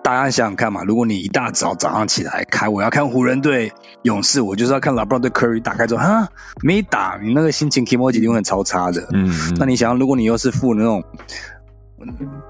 [0.03, 3.73] 大家想想看嘛，如果你一大早早上起来开我要看湖人队
[4.03, 6.29] 勇士，我就是要看 LeBron 对 Curry 打开之后啊
[6.63, 9.09] 没打，你那个心情 emoji 一定会很超差的。
[9.13, 11.05] 嗯嗯，那你想，如果你又是付那种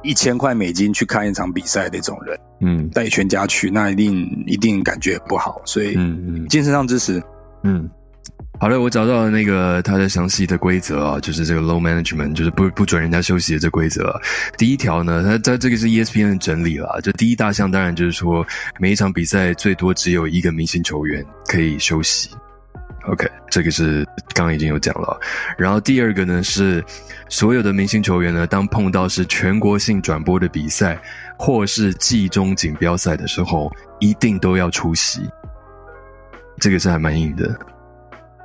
[0.02, 7.22] 一千块美金去看一场比赛的那种人，嗯带全家去，那一定一定感觉不好，所以嗯嗯精神上支持。
[7.62, 7.88] 嗯。
[8.60, 14.20] 好了，我找到了那个它的详细的规则啊，就是这个 low management，就是不不准人家休息的这规则啊。
[14.56, 18.46] 第一条呢，它它这个是 E ESPN 的整理了，就第一大项当然就是说，
[18.78, 22.30] 每一场比赛最多只有一个明星球员可以休息。
[23.06, 24.02] OK，这个是
[24.34, 25.20] 刚刚已经有讲了。
[25.58, 26.82] 然后第二个呢是，
[27.28, 30.98] 所有的明星球员呢，当碰到是全国性转播的比赛
[31.38, 35.20] 或是季中锦标赛的时候，一定都要出席。
[36.60, 37.54] 这个是还蛮硬的，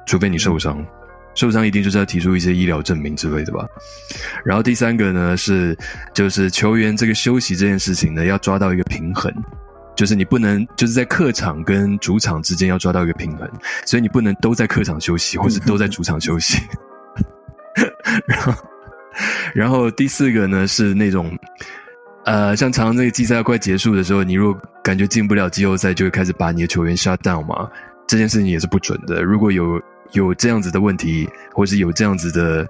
[0.05, 0.85] 除非你受伤，
[1.35, 3.65] 受伤一定就是要提出一些医疗证明之类的吧。
[4.43, 5.77] 然后第三个呢是，
[6.13, 9.33] 就是球员这个休息这件事情呢，要抓到一个平衡。
[9.99, 13.45] 就是你不能就是在客场跟主场之间要抓到一个平衡，
[13.85, 16.57] 所以你不能都在客场休息，或是都在主场休息。
[18.25, 18.53] 然后，
[19.53, 21.37] 然后第四个呢是那种，
[22.23, 27.69] 呃，像常常这个季赛快结束的时候，你如果感觉进不了季后赛，就会开始把你的球员 shut down 嘛，
[28.07, 29.21] 这件事情也是不准的。
[29.21, 29.81] 如果有
[30.13, 32.65] 有这样子的问题，或是有这样子的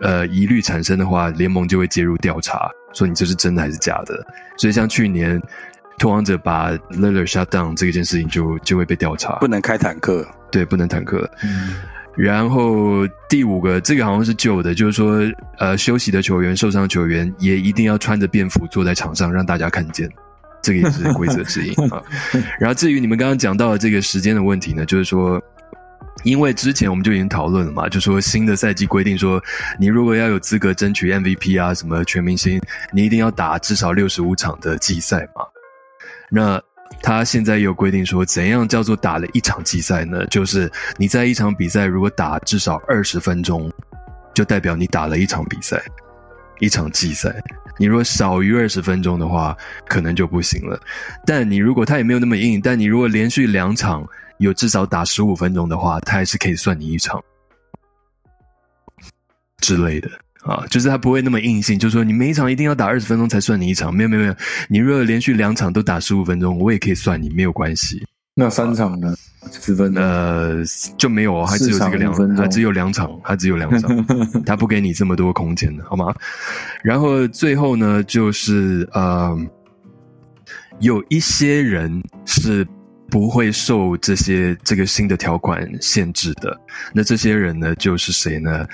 [0.00, 4.26] 呃疑虑产生的话，联盟就会介入调查，说你这是真的还是假的。
[4.56, 5.38] 所以像去年。
[5.98, 10.26] 拓荒者把 l i l l a r shut down 这件事情就就会被调查，不能开坦克。
[10.50, 11.28] 对，不能坦克。
[12.16, 15.20] 然后第五个，这个好像是旧的，就是说，
[15.58, 20.10] 呃，休息的球员、受伤的球员也一定要穿着便服坐在场上，让大家看见。
[20.60, 22.02] 这个也是规则之一 啊。
[22.58, 25.40] 然后至于你们刚刚讲到的这个时间的问题呢，就是说，
[26.24, 29.40] 因为之前我们就已经讨论了嘛，就说新的赛季规定说，
[29.78, 32.60] 你如果要有资格争取 MVP 啊，什么全明星，
[32.92, 35.42] 你一定要打至少六十五场的季赛嘛。
[36.30, 36.60] 那
[37.02, 40.26] 他现在也有规定说，怎样叫做打了一场季赛呢？
[40.26, 43.70] 就是你在一场比赛如果打至少二十分钟，
[44.34, 45.82] 就代表你打了一场比赛，
[46.60, 47.34] 一场季赛。
[47.78, 50.80] 你如果少于二十分钟的话，可能就不行了。
[51.24, 54.04] 但你如果他也没有那么硬，但你如果连续两场
[54.38, 57.22] 有至少打十五分钟的话，他还是可以算你一场
[59.58, 60.10] 之类的。
[60.42, 64.34] 啊，就是他不会那么硬性，就是说你每一场一定要打二十分钟才算你一场，没有没有没有，
[64.68, 68.06] 你如果连续两场都打十五分钟，我也可以算你，没有关系。
[68.34, 69.14] 那三场呢？
[69.50, 70.62] 十分呃
[70.96, 74.04] 就没有哦，还只有这个两，还只有两场，还只有两场，
[74.46, 76.14] 他不给你这么多空间的好吗？
[76.82, 79.36] 然后最后呢，就是呃，
[80.80, 82.66] 有一些人是
[83.08, 86.56] 不会受这些这个新的条款限制的，
[86.92, 88.66] 那这些人呢，就是谁呢？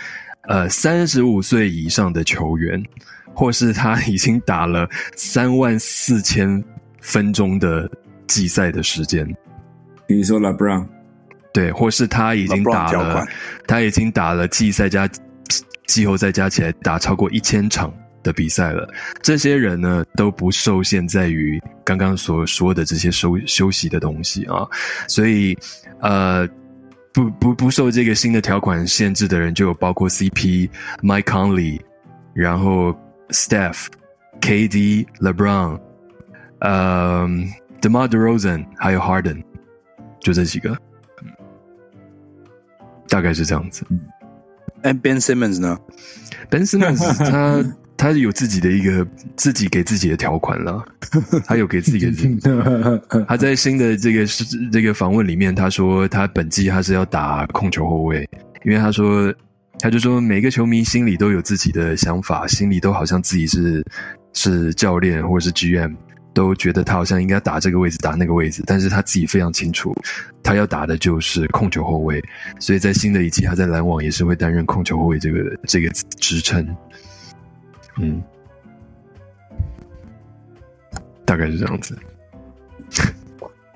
[0.48, 2.82] 呃，三十五岁以上的球员，
[3.34, 6.62] 或是他已经打了三万四千
[7.00, 7.90] 分钟的
[8.26, 9.26] 季赛的时间。
[10.06, 10.86] 比如说 LeBron，
[11.52, 13.26] 对，或是他已经打了，
[13.66, 15.08] 他已经打了季赛加
[15.86, 18.86] 季后赛加起来打超过一千场的比赛了。
[19.22, 24.68] 这些人呢都不受限在于刚刚所说的这些休休息的东西啊，
[25.08, 25.56] 所以
[26.00, 26.46] 呃，
[27.14, 30.68] 不不不受这个新的条款限制的人就有包括 CP、
[31.00, 31.80] Mike Conley，
[32.34, 32.92] 然后
[33.28, 33.86] Steph、
[34.40, 35.80] KD、LeBron，
[36.58, 37.26] 呃
[37.80, 39.42] ，DeMar DeRozan，还有 Harden。
[40.18, 40.76] 就这几个，
[43.08, 43.86] 大概是这样子。
[44.82, 45.78] 哎，Ben Simmons 呢
[46.50, 47.62] ？Ben Simmons 他
[47.96, 50.84] 他有自己的一个自己给自己的条款了，
[51.46, 53.02] 他有给自己的。
[53.26, 58.28] 他在新的这个是这个访问里面，他说他本季他是要打控球后卫，
[58.64, 59.32] 因为他说
[59.78, 63.84] 他就说每个球迷心里都有自己的想法，心里都好像自己是
[64.32, 65.94] 是教练或者是 GM。
[66.34, 69.94] 都觉得他好像应该打这个位置，打那个位置，但是他自己非常清楚，
[70.42, 72.20] 他要打的就是控球后卫，
[72.58, 76.66] 所以在新的一季，他在篮网也是会担任控球后卫这个这个职称，
[77.98, 78.22] 嗯，
[81.24, 81.96] 大概是这样子，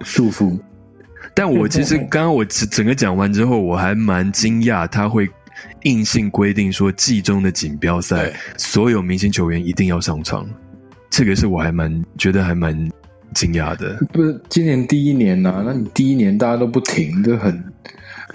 [0.01, 0.59] 束缚。
[1.35, 5.29] 但我其实 刚刚我整个讲完之后，我还蛮惊讶，他会
[5.85, 10.49] 硬性规定说季中的锦标赛，所有明星球员一定要上场。
[11.11, 12.77] 这个是我还蛮觉得还蛮
[13.35, 15.63] 惊讶的，不是今年第一年呐？
[15.65, 17.63] 那你第一年大家都不停，这很。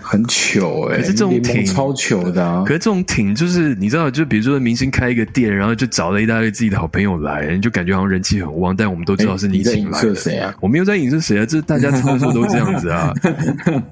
[0.03, 2.63] 很糗哎，可是这种挺超糗的啊！
[2.67, 8.75] 可是这种挺就是你知道，就比如说明星开一个店，然后就找了一大堆自己的好朋友来，就感觉好像人气很旺。
[8.75, 10.53] 但我们都知道是你请来的，谁啊？
[10.59, 13.13] 我没有在影射谁啊，这大家操作都这样子啊。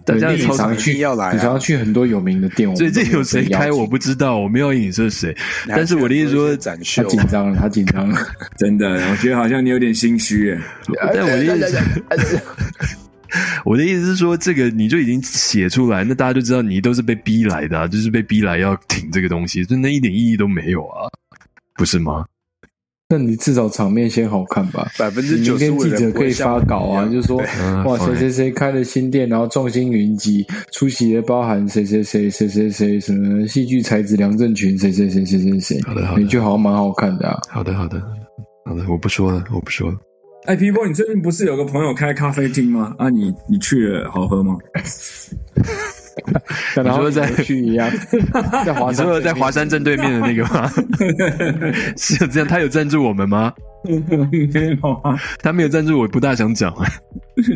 [0.06, 2.76] 大家常常去要来，常常去很多有名的店。
[2.76, 5.36] 所以这有谁开我不知道，我没有影射谁。
[5.68, 8.18] 但是我的意思说，展秀他紧张了，他紧张了，
[8.58, 10.60] 真的，我觉得好像你有点心虚哎。
[11.14, 12.40] 但我的意思。
[13.66, 21.08] 我的意思是说，这个你就已经写出来，那大家就知道你都是被逼来的，就是被逼来要挺这个东西，真的一点意义都没有啊，
[21.76, 22.26] 不是吗？
[23.10, 24.90] 那你至少场面先好看吧。
[24.98, 27.36] 百分之九十五记者可以发稿啊，就说
[27.86, 35.82] 哇，谁谁谁开了新店，然后众星云集，出席的包含谁谁谁谁谁谁什么戏剧才子梁振群，谁谁谁谁谁谁。
[35.82, 37.38] 好的，好的，你就好像蛮好看的啊。
[37.50, 38.02] 好的，好的，
[38.66, 39.98] 好的，我不说了，我不说了。
[40.46, 42.94] 哎皮波，你最近不是有个朋友开咖啡厅吗？
[42.98, 44.58] 啊，你你去了，好喝吗？
[46.76, 47.90] 然后在去一样，
[48.66, 50.70] 在华山，在华山正对面的那个吗？
[51.96, 53.54] 是这样，他有赞助我们吗？
[53.84, 56.86] 没有啊，他没有赞助，我不大想讲啊。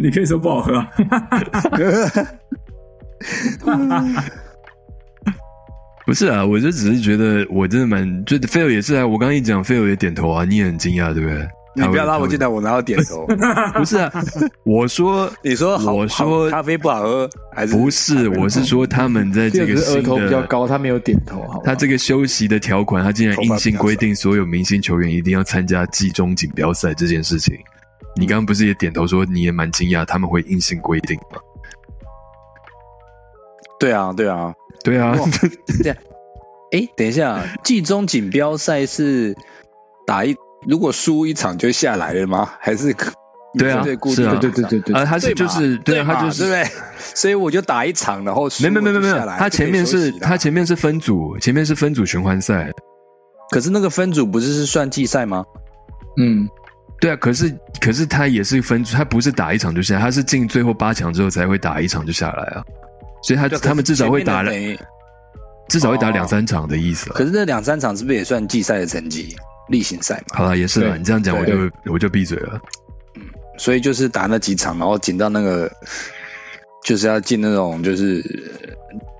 [0.02, 0.86] 你可以说不好喝。
[6.06, 9.06] 不是啊，我就只是觉得，我真的蛮，就菲尔也是啊。
[9.06, 11.48] 我刚刚一讲，菲尔也点头啊，你也很惊讶，对不对？
[11.75, 13.25] 你不要拉我进来，我哪有点头？
[13.75, 14.11] 不是啊，
[14.63, 18.29] 我说， 你说，我说咖啡不好喝，还是不是？
[18.39, 21.61] 我是说他们在这个额头比较高，他没有点头。
[21.65, 27.53] 他这个休息的条款，他竟然硬性规定所有明星球员一定要参加季中锦标赛这件事情。
[28.17, 31.39] 你刚刚不是也点头说你也蛮惊讶他们会硬性规定吗？
[33.77, 35.13] 对啊，对啊，对啊，
[35.83, 35.97] 这样。
[36.71, 39.35] 哎，等一下，季中锦标赛是
[40.07, 40.38] 打一。
[40.67, 42.51] 如果输一场就下来了吗？
[42.60, 42.93] 还是
[43.58, 46.71] 对啊，对是啊，对对对对，啊，他是就是对，他就是对不对？
[47.15, 52.69] 所以我就打一场，然后没没没没没有，他前面是他前面是分组，前面是分组循环赛。
[53.51, 55.45] 可是那个分组不是是算季赛吗？
[56.17, 56.49] 嗯，
[56.99, 62.63] 对啊，可是可是他也是分组，他不是打一场就下，他是进最后八强之后才会打一场就下来啊。
[63.23, 64.51] 所以他他们至少会打了，
[65.69, 67.10] 至少会打两三场的意思。
[67.12, 69.36] 可是那两三场是不是也算季赛的成绩？
[69.67, 70.97] 例行赛嘛，好了，也是了。
[70.97, 72.60] 你这样讲，我就我就闭嘴了。
[73.15, 73.23] 嗯，
[73.58, 75.71] 所以就是打那几场，然后紧到那个，
[76.84, 78.23] 就是要进那种就是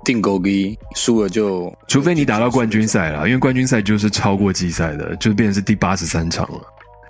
[0.04, 6.62] 定勾机，输了就，除非你打到冠军赛了，因为冠军赛就是超过季赛的，就变成是第八十三场了。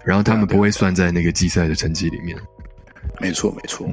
[0.05, 2.37] 然后他们不会算在那个季赛的成绩里面。
[3.19, 3.89] 没错，没错。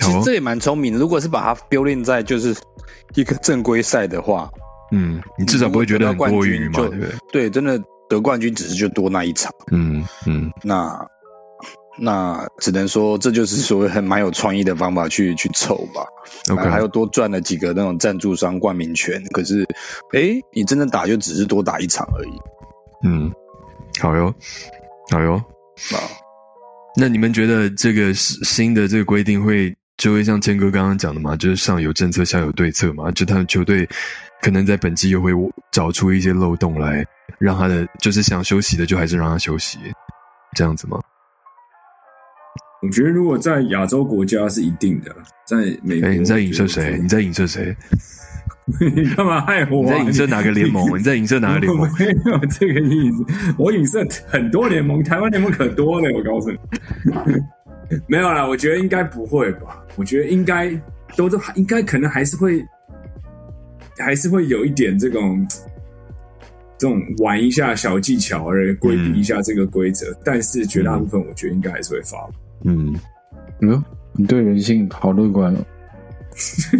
[0.00, 2.56] 其实这也蛮聪明的，如果是把它标练在就是
[3.14, 4.50] 一个正规赛的话。
[4.92, 7.08] 嗯，你至少不会觉得很多余嘛，对不对？
[7.30, 9.54] 对，真的得冠军只是就多那一场。
[9.70, 11.08] 嗯嗯，那
[11.98, 16.06] 那只能说这就是所谓很蛮有创意的方法去去凑吧。
[16.52, 19.66] OK，还有多赚了几个那种赞助商冠名权，可是
[20.12, 22.32] 哎，你真的打就只是多打一场而已。
[23.04, 23.32] 嗯，
[24.00, 24.34] 好哟，
[25.10, 25.34] 好哟。
[25.34, 25.96] 啊，
[26.96, 31.36] 那你们觉得这个新的这个规定会就会像谦哥刚刚讲的嘛？
[31.36, 33.10] 就是上有政策，下有对策嘛？
[33.12, 33.88] 就他们球队
[34.42, 35.32] 可能在本季又会
[35.70, 37.04] 找出一些漏洞来，
[37.38, 39.78] 让他的就是想休息的就还是让他休息，
[40.54, 40.98] 这样子吗？
[42.82, 45.14] 我觉得如果在亚洲国家是一定的，
[45.46, 46.98] 在美国你在影射谁？
[47.00, 47.76] 你在影射谁？
[48.80, 49.82] 你干嘛害我？
[49.82, 50.98] 你在影射哪个联盟？
[50.98, 51.86] 你在影射哪个联盟？
[51.98, 53.24] 没有这个意思，
[53.58, 56.10] 我影射很多联盟，台湾联盟可多了。
[56.14, 56.58] 我告诉你，
[58.08, 59.84] 没有啦，我觉得应该不会吧？
[59.96, 60.70] 我觉得应该
[61.16, 62.64] 都都应该可能还是会，
[63.98, 65.46] 还是会有一点这种
[66.80, 72.16] 这种玩一下小技巧而规避一下这个规则，但是绝大部分我觉得应该还是会发。
[72.64, 72.98] 嗯，
[73.60, 75.58] 嗯，你对人性好乐观哦。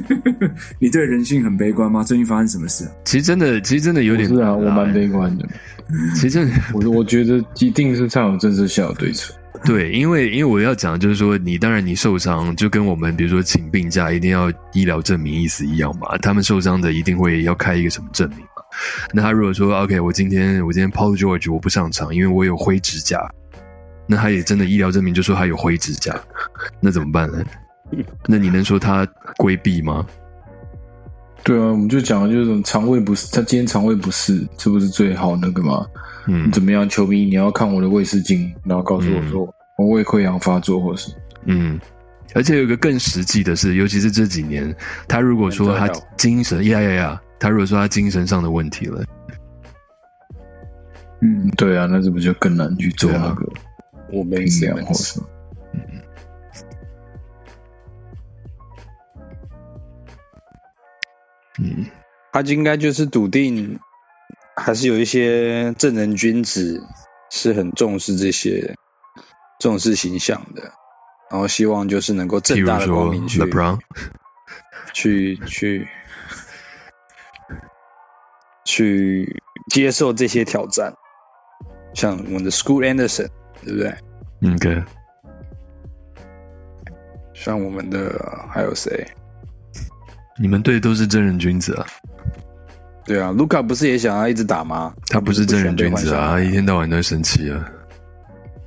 [0.81, 2.03] 你对人性很悲观吗？
[2.03, 2.89] 最近发生什么事？
[3.05, 5.47] 其实真的，其实真的有点是啊，我蛮悲观的。
[6.17, 9.35] 其实 我我觉得一定是上有政策，下有对策。
[9.67, 16.17] 对，因为因为我要讲就是说，你当然你受伤就跟我们比如说请病假一定要医疗证明意思一样嘛。
[16.23, 18.47] 他们受伤的一定会要开一个什么证明嘛？
[19.13, 23.21] 那他如果说 OK，我今天我今天 Paul George 我不上场，因为我有灰指甲，
[24.07, 26.15] 那他也真的医疗证明就说他有灰指甲，
[26.81, 27.45] 那怎么办呢？
[28.27, 29.07] 那你能说他
[29.37, 30.07] 规避吗？
[31.43, 35.87] 对啊，我们就讲的就是肠胃不适，他今天肠胃不适，这不是最好那个吗？
[36.27, 36.87] 嗯，怎么样？
[36.89, 41.11] 球迷，你要看我的胃视镜，然后告诉我说我胃溃疡发作，或是
[41.47, 41.81] 嗯，
[42.35, 44.73] 而且有一个更实际的是，尤其是这几年，
[45.09, 49.03] 他如果说他精神呀呀呀，他如果说他精神上的问题了，
[51.23, 53.51] 嗯，对啊，那这不就更难去做那个
[54.13, 55.21] 我没量或是
[55.73, 55.81] 嗯。
[61.59, 61.87] 嗯，
[62.33, 63.81] 他应该就是笃定，
[64.57, 66.83] 还是有一些正人君子
[67.31, 68.77] 是很重视这些
[69.59, 70.73] 重视形象的，
[71.31, 73.41] 然后希望就是能够正大的光明去
[74.93, 75.89] 去去
[78.71, 80.95] 去接受这些挑战，
[81.93, 83.29] 像我们的 School Anderson，
[83.65, 83.95] 对不对？
[84.43, 84.81] 嗯，对。
[87.35, 89.09] 像我们的还有谁？
[90.39, 91.85] 你们队都是正人君子啊？
[93.05, 94.95] 对啊，卢卡不是也想要一直打吗？
[95.09, 97.69] 他不是正人君子啊，他一天到晚都在生气啊。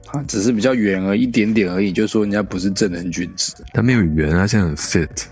[0.03, 3.63] 他只是比较圆而一点点而已，就说人家不是正人君子。
[3.73, 5.25] 他没有圆，他现在很 fit。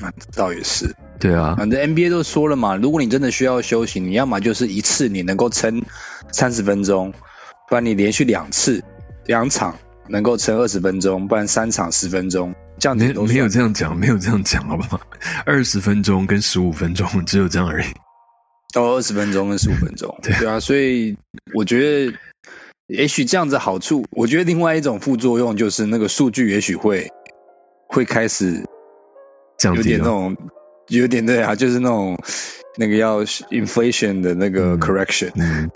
[0.00, 0.94] 那倒也是。
[1.20, 5.82] 对啊，反正 NBA 都说了嘛，如果你真的需要休息，你要么就是一次你能够撑
[6.32, 7.12] 三十分钟，
[7.68, 8.82] 不然你连续两次
[9.26, 9.76] 两场
[10.08, 12.54] 能够撑二十分钟，不然三场十分钟。
[12.78, 15.00] 这样没没有这样讲，没有这样讲，好不好？
[15.44, 17.86] 二十分钟跟十五分钟只有这样而已。
[18.76, 21.16] 哦二十分钟跟十五分钟， 对啊，所以
[21.54, 22.16] 我觉得
[22.86, 27.10] 也许这样子好处，我觉得另外一种副作用就是那个数据也许会
[27.88, 28.62] 会开始
[29.64, 30.36] 有点那种
[30.88, 32.18] 有点对啊，就是那种
[32.76, 35.70] 那个要 inflation 的那个 correction，嗯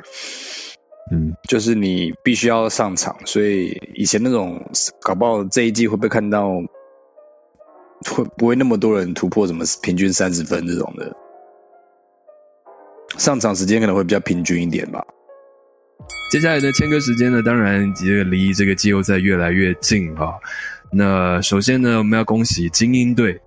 [1.11, 4.71] 嗯，就是你必须要上场，所以以前那种
[5.01, 6.51] 搞不好这一季会不会看到？
[8.05, 11.15] 会不会那么多人突破什么平均三十分这种的？
[13.17, 15.05] 上场时间可能会比较平均一点吧。
[16.33, 20.35] 接下来的签歌时间呢，当然这个离这个季后赛越来越近啊。
[20.91, 23.41] 那首先呢，我们要恭喜精英队，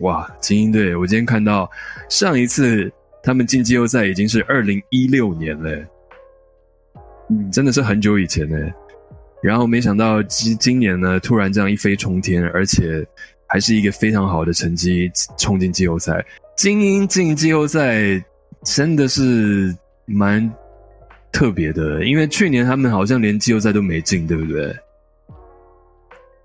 [0.00, 0.94] 哇，精英队！
[0.94, 1.70] 我今天看到
[2.08, 2.90] 上一次
[3.22, 5.70] 他们进季后赛已经是二零一六年了，
[7.30, 8.56] 嗯，真的是很久以前呢。
[9.42, 13.06] 然后没想到今今年呢，突然这样一飞冲天，而且。
[13.50, 16.22] 还是一个非常好的成绩，冲进季后赛。
[16.54, 18.22] 精英进季后赛
[18.62, 20.52] 真的是蛮
[21.32, 24.76] 特别的，因为去年他们好像连季后赛都没进，对不对？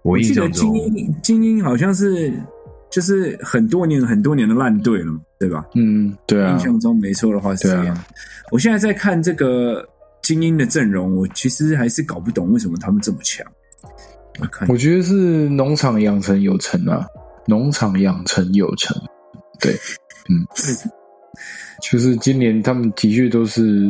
[0.02, 2.32] 我印象中，精英精英好像是
[2.94, 5.66] 就是很多年很多年的烂队了，对吧？
[5.74, 6.52] 嗯，对啊。
[6.52, 8.04] 印象中没错的话是这样。
[8.52, 9.84] 我现在在看这个
[10.22, 13.44] 精英的阵容，我其实还是搞不懂为什么他们这么强。
[14.68, 17.04] 我觉得是农场养成有成啊，
[17.48, 18.96] 农场养成有成，
[19.60, 19.74] 对，
[20.30, 20.46] 嗯，
[21.82, 23.90] 就是今年他们的确都是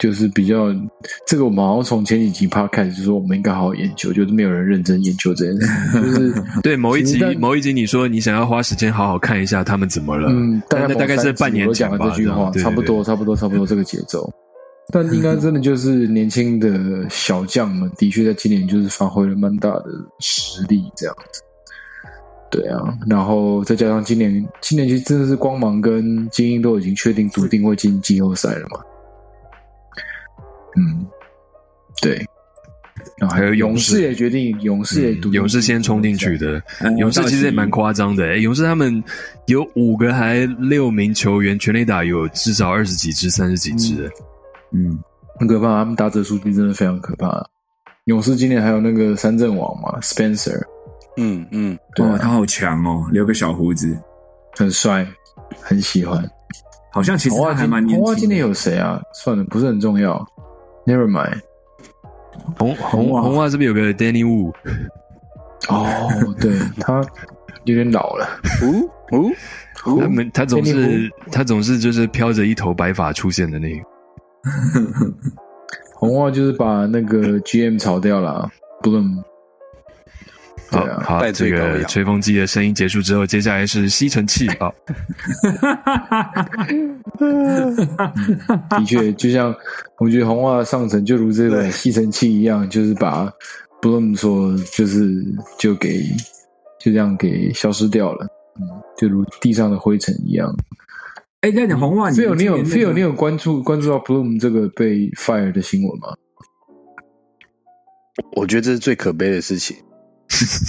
[0.00, 0.74] 就是比较
[1.26, 6.00] 这个，我们好像从前几集 p 开始就说我们应该好好研究，就是没有人认真研究这件事。
[6.00, 14.28] 就是 对某一集某一集你说你想要花时间好好看一下他们怎么了，嗯，大概大概是半年讲的这句话，差不多差不多差不多这个节奏。
[14.92, 19.84] 但应该真的就是年轻的小将们，的确在今年就是发挥了蛮大的
[20.18, 21.42] 实力，这样子。
[22.50, 28.80] 对啊，然后再加上今年今年其实真的是光芒跟精英都已经确定笃定会进季后赛了嘛。
[30.76, 31.06] 嗯，
[32.00, 32.24] 对，
[33.18, 36.62] 然后还有勇士也决定，勇士也勇士先冲进去的，
[36.98, 38.38] 勇士其实也蛮夸张的。
[38.38, 39.02] 勇士他们
[39.46, 44.10] 有五个还六名球员全垒打有至少二十几支、三十几支，
[44.72, 44.98] 嗯，
[45.38, 45.78] 很可怕。
[45.78, 47.44] 他们打者数据真的非常可怕。
[48.04, 50.60] 勇士今年还有那个三阵王嘛，Spencer，
[51.16, 53.96] 嗯嗯，哇，他好强哦，留个小胡子，
[54.56, 55.06] 很帅，
[55.60, 56.28] 很喜欢。
[56.92, 58.04] 好像其实还蛮年轻。
[58.04, 59.00] 红花今年有谁啊？
[59.14, 60.26] 算了，不是很重要。
[60.86, 61.40] Never mind，
[62.58, 64.52] 红红红袜这边有个 Danny Wu，
[65.68, 67.00] 哦，对他
[67.64, 68.26] 有点老了，
[69.12, 69.30] 哦
[69.84, 73.84] 哦，他们他总是他总是就是飘着一头白发出现的那个，
[75.94, 78.50] 红袜就是把那个 GM 炒掉了
[78.82, 79.22] ，Bloom。
[80.70, 84.70] 好好，这个吹风机的声音结束之后，接下来是吸尘器啊。
[88.78, 89.54] 的确，就像
[89.98, 93.30] 我觉得红袜上层就如这个吸尘器一样，就是把
[93.82, 95.24] Bloom 说就是
[95.58, 96.02] 就给
[96.78, 98.26] 就这样给消失掉了，
[98.60, 98.62] 嗯，
[98.96, 100.54] 就如地上的灰尘一样。
[101.40, 106.14] 哎，那你红袜，你有你有你有你有关注关注到 Bloom 这个被 fire 的新闻吗？
[108.36, 109.76] 我觉得这是最可悲的事情。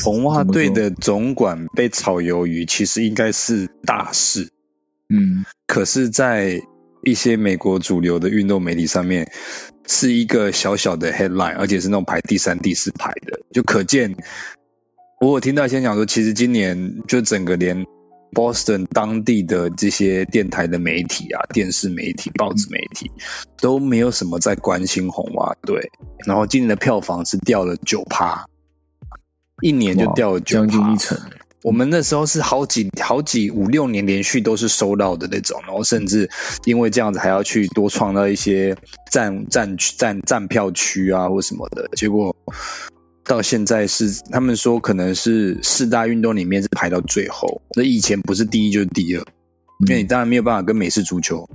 [0.03, 4.49] 红袜队的总管被炒鱿鱼，其实应该是大事。
[5.09, 6.61] 嗯，可是，在
[7.03, 9.31] 一些美国主流的运动媒体上面，
[9.85, 14.15] 是一个小小的 headline，而且是那种排第三、第四排的，就可见。
[15.19, 17.85] 我有听到先讲说，其实今年就整个连
[18.33, 23.11] Boston 当地的这些电台的媒体啊、电视媒体、报纸媒体
[23.59, 25.91] 都没有什么在关心红袜队，
[26.25, 28.47] 然后今年的票房是掉了九趴。
[29.61, 31.17] 一年就掉了将近一成。
[31.63, 36.31] 我们那时候是好几好几五六年连续都是收到的那种，然后甚至
[36.65, 38.77] 因为这样子还要去多创造一些
[39.11, 41.87] 站站区站站票区啊或什么的。
[41.95, 42.35] 结果
[43.23, 47.61] 到现在是他们说可能是四大运动里面是排到最后。
[47.75, 49.23] 那以前不是第一就是第二，
[49.87, 51.47] 因为你当然没有办法跟美式足球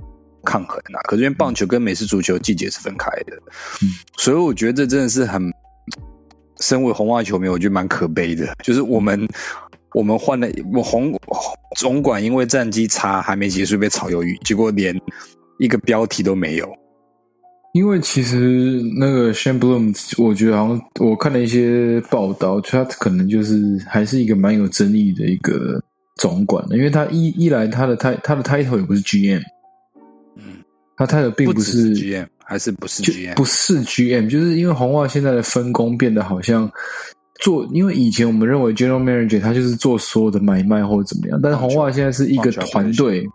[0.45, 1.03] 抗衡啊。
[1.03, 3.39] 可是因为棒球跟美式足球季节是分开的，
[4.15, 5.51] 所以我觉得这真的是很。
[6.59, 8.53] 身为红袜球迷，我觉得蛮可悲的。
[8.63, 9.27] 就是我们
[9.93, 11.19] 我们换了我红
[11.75, 14.99] 总管，因为战绩差还没结束被炒鱿鱼，结果连
[15.59, 16.69] 一个标题都没有。
[17.73, 25.79] 因为其实那个 Shane Bloom，我觉得好像我看了一些报道，他可能就是还是一个蛮有争议的一个
[26.15, 29.41] 总管因为他一一来他的他他的 title 也不是 GM，
[30.97, 32.27] 嗯，他 title 并不是 GM。
[32.49, 33.35] 还是不是 GM？
[33.35, 36.71] 不是 GM，就是因为红袜现在的分工变得好像
[37.41, 43.27] 做，因为以前我们认为 General Manager 他就是做所有的买卖或者怎么样，但是红袜现在是一个团队，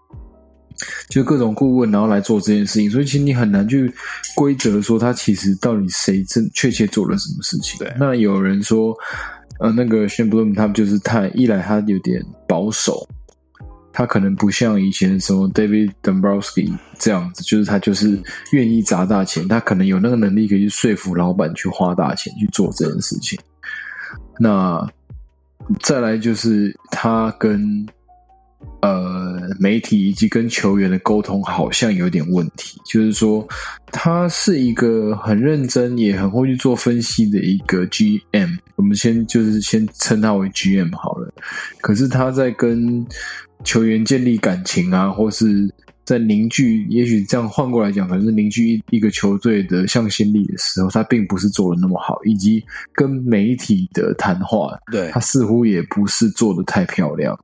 [1.10, 3.92] 就各种顾问然后来做这件事情，所以其实你很难去
[4.34, 7.78] 规则说他其实到底谁真确切做了什么事情。
[7.78, 8.96] 对，那有人说，
[9.60, 13.06] 呃，那个 Bloom 他们就是太一来他有点保守。
[13.93, 18.18] 他可能不像以前什么 David Dombrowski 这样子，就是他就是
[18.53, 23.38] 愿意砸大钱，他可能有那个能力可以去说服老板去花大钱去做这件事情。
[24.38, 24.84] 那
[25.80, 27.86] 再来就是他跟
[28.80, 33.47] 呃媒体以及跟球员的沟通好像有点问题，就是说
[33.93, 41.32] 他是一个很认真也很会去做分析的一个 GM，我们先就是先称他为 GM 好了。
[41.80, 43.06] 可是他在跟
[43.62, 45.72] 球员建立感情啊，或是
[46.04, 52.60] 在凝聚，也许这样换过来讲，可能是凝聚一一个球队的向心力的时候，他并不是做的那么好，以及
[52.92, 57.38] 跟媒体的谈话，对他似乎也不是做的太漂亮，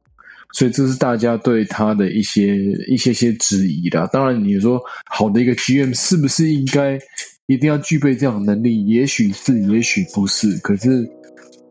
[0.52, 2.56] 所以这是大家对他的一些
[2.88, 4.08] 一些些质疑啦。
[4.12, 6.98] 当然，你说好的一个 GM 是不是应该
[7.46, 8.84] 一定要具备这样的能力？
[8.86, 10.58] 也许是，也许不是。
[10.58, 11.08] 可是，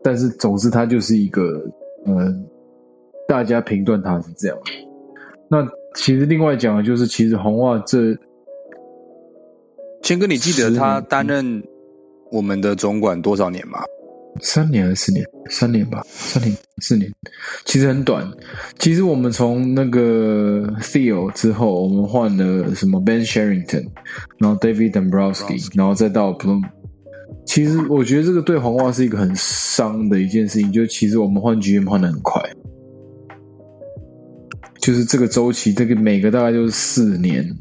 [0.08, 1.62] 但是总之，他就是一个
[2.06, 2.46] 嗯。
[3.28, 4.56] 大家评断他是这样，
[5.50, 5.62] 那
[5.94, 8.16] 其实另外讲的就是，其实红袜这，
[10.00, 11.62] 谦哥，你记得他担任
[12.32, 13.80] 我们的总管多少年吗？
[14.40, 15.26] 三年还是四年？
[15.50, 17.12] 三年吧，三年四年，
[17.66, 18.26] 其实很短。
[18.78, 23.86] 其实我们从那个 Theo 之后，我们换了什么 Ben Sherrington，
[24.38, 26.62] 然后 David Dombrowski，然后再到 Bloom。
[27.48, 32.42] 其实我觉得这个对黄袜是一个很伤的一件事情，就其实我们换 GM 换的很快，
[34.78, 37.56] 就是这个周期，这个每个大概就是四年。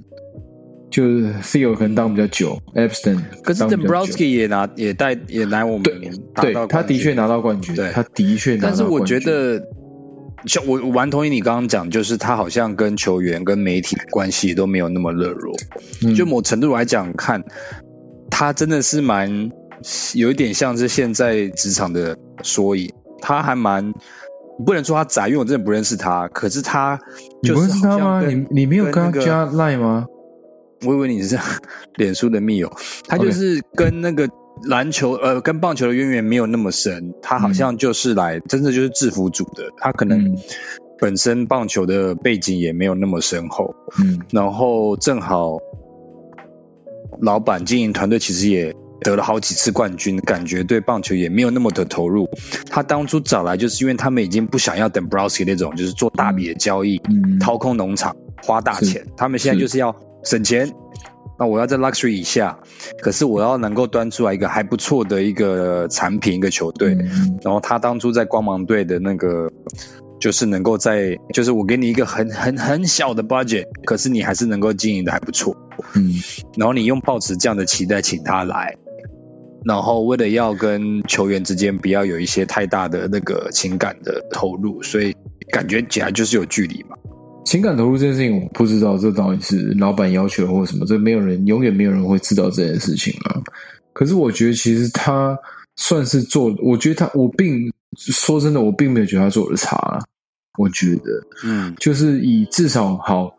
[0.90, 8.72] 就是 Theo 可能当比较久，Epstein，可是 Dombrowski 也拿也带也来我们对，他的确拿到冠军，对，他的确拿到冠军。
[8.72, 9.62] 但是我觉得，
[10.46, 15.56] 像我我完同意你刚刚讲，就是他好像跟球员跟媒体关系都没有那么热络。
[16.16, 17.44] 就某程度来讲，看
[18.32, 19.52] 他真的是蛮
[20.16, 22.94] 有一点像是现在职场的缩影。
[23.20, 23.94] 他还蛮
[24.64, 26.28] 不能说他宅，因为我真的不认识他。
[26.28, 27.00] 可是他，
[27.42, 28.22] 你不认识他吗？
[28.22, 30.06] 你你没有跟他加 line 吗？
[30.86, 31.40] 我以为你是
[31.98, 32.72] 脸书的密友，
[33.08, 34.30] 他就是跟那个
[34.64, 40.38] 篮球呃跟棒球的渊源没有那么深，他好像就是来真的就是制服组的，他可能
[41.00, 45.58] 本身棒球的背景也没有那么深厚，嗯，然后正好
[47.20, 52.30] 老板经营团队其实也得了好几次冠军，感觉对棒球也没有那么的投入，
[52.70, 57.02] 他当初找来就是因为他们已经不想要等 Browski 那种就是做大笔的交易，
[57.40, 59.96] 掏空农场花大钱，他们现在就是要。
[60.24, 60.74] 省钱，
[61.40, 62.60] 那我要在 luxury 以下，
[63.02, 66.98] 可是我要能够端出来一个还不错的一个产品，一个球队。
[67.44, 69.50] 然后他当初在光芒队的那个，
[70.20, 75.56] 就是能够在，就是我给你一个很很很小的 budget，可是你还是能够经营的还不错。
[75.94, 76.16] 嗯，
[76.58, 78.76] 然后你用抱持这样的期待请他来，
[79.68, 85.14] 然后为了要跟球员之间不要有一些太大的那个情感的投入，所以
[85.52, 86.96] 感觉起来就是有距离嘛。
[87.46, 93.42] 情感投入这件事情，我不知道这到底是老板要求或什么，这没有人永远没有人会知道这件事情啊。
[93.94, 95.38] 可是我觉得其实他
[95.76, 100.00] 算是做，我觉得他我并说真的，我并没有觉得他做的差。
[100.58, 101.12] 我觉得，
[101.44, 103.32] 嗯，就是以至少好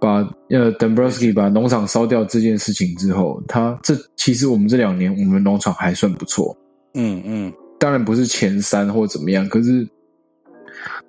[0.00, 0.18] 把
[0.50, 6.56] 呃 Dombrowski 把农场烧掉这件事情之后，他这其实我们这两年我们农场还算不错。
[6.94, 9.86] 嗯嗯，当然不是前三或怎么样，可是。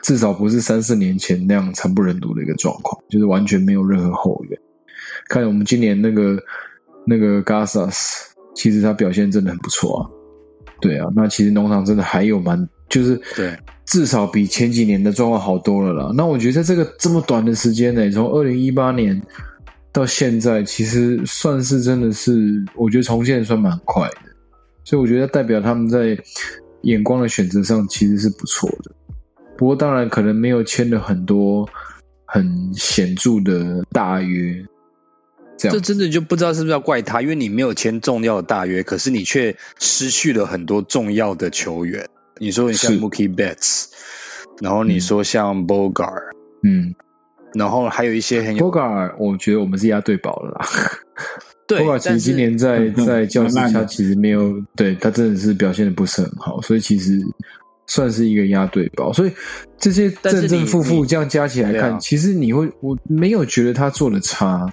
[0.01, 4.59] 至少不是三四年前那样惨不忍睹的一个状况，就是完全没有任何后援。
[5.27, 6.41] 看我们今年那个
[7.05, 8.23] 那个 Gasas，
[8.55, 10.09] 其实他表现真的很不错啊。
[10.79, 13.55] 对啊，那其实农场真的还有蛮，就是对，
[13.87, 16.11] 至少比前几年的状况好多了啦。
[16.13, 19.19] 那我觉得在这个这么短的时间内，从二零一八年
[19.93, 24.17] 到现在，其实算是真的是，我觉得重建算蛮快的。
[24.83, 26.17] 所以我觉得代表他们在
[26.81, 28.91] 眼光的选择上其实是不错的。
[29.57, 31.67] 不过当然可能没有签了很多
[32.25, 34.65] 很显著的大约，
[35.57, 42.09] 这这真的就不知道是不是要怪他，因为你没有签重要的大约，可是你却失去了很多重要的球员。
[42.39, 43.85] 你说你像 Mookie Betts，
[44.61, 46.23] 然后你说像 Bogart，
[46.63, 46.93] 嗯，
[47.53, 50.67] 然后还有一些很有 Bogart，我觉得我们是压对宝了啦。
[51.67, 57.19] 对，Bogart 其实今年在在教室他其实没有，对他真的是表现的不是很好，所以其实。
[57.89, 59.31] 算是一个押对宝，所以
[59.79, 64.69] 这些正正负负这样加起来看，其实你会我没有觉得他做的差。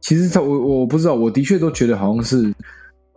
[0.00, 2.50] 其实他我我不知道，我的确都觉得好像是，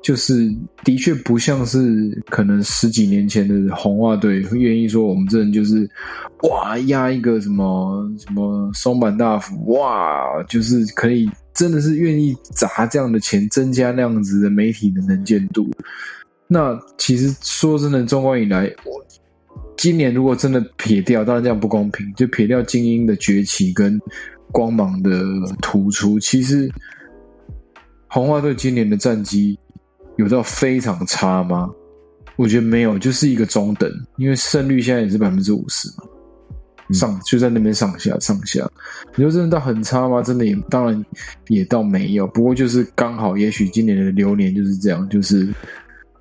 [0.02, 5.89] 就是的确不像是可能十几年前的红袜队愿意说我们这人就是
[6.43, 15.70] 哇压一个什么什么松坂大辅哇，就是可以真的是愿意砸这样的钱增加那样子的媒体的能见度。
[16.48, 19.06] 那其实说真的，中国以来我。
[19.76, 22.12] 今年如果真的撇掉，当然这样不公平。
[22.16, 24.02] 就撇掉精英的崛起跟
[24.52, 25.24] 光芒的
[25.62, 26.68] 突出，其实
[28.08, 29.56] 红袜队今年的战绩
[30.18, 31.70] 有到非常差吗？
[32.36, 33.91] 我觉得没有，就是一个中等。
[34.18, 36.03] 因为胜率现在也是百分之五十嘛，
[36.93, 38.70] 上就在那边上下上下。
[39.15, 40.22] 你说真的到很差吗？
[40.22, 41.05] 真的也当然
[41.47, 42.28] 也倒没有。
[42.28, 45.47] 不过就是刚好，也许今年的流年就是这样，就是。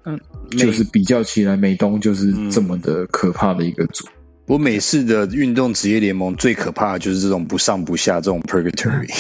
[0.09, 0.17] 嗯，
[0.51, 4.07] 就是比较起来，美东就是这么的可怕的一个组。
[4.47, 9.11] 我美式的运动职业联盟最可怕的就是这种不上不下这种 purgatory，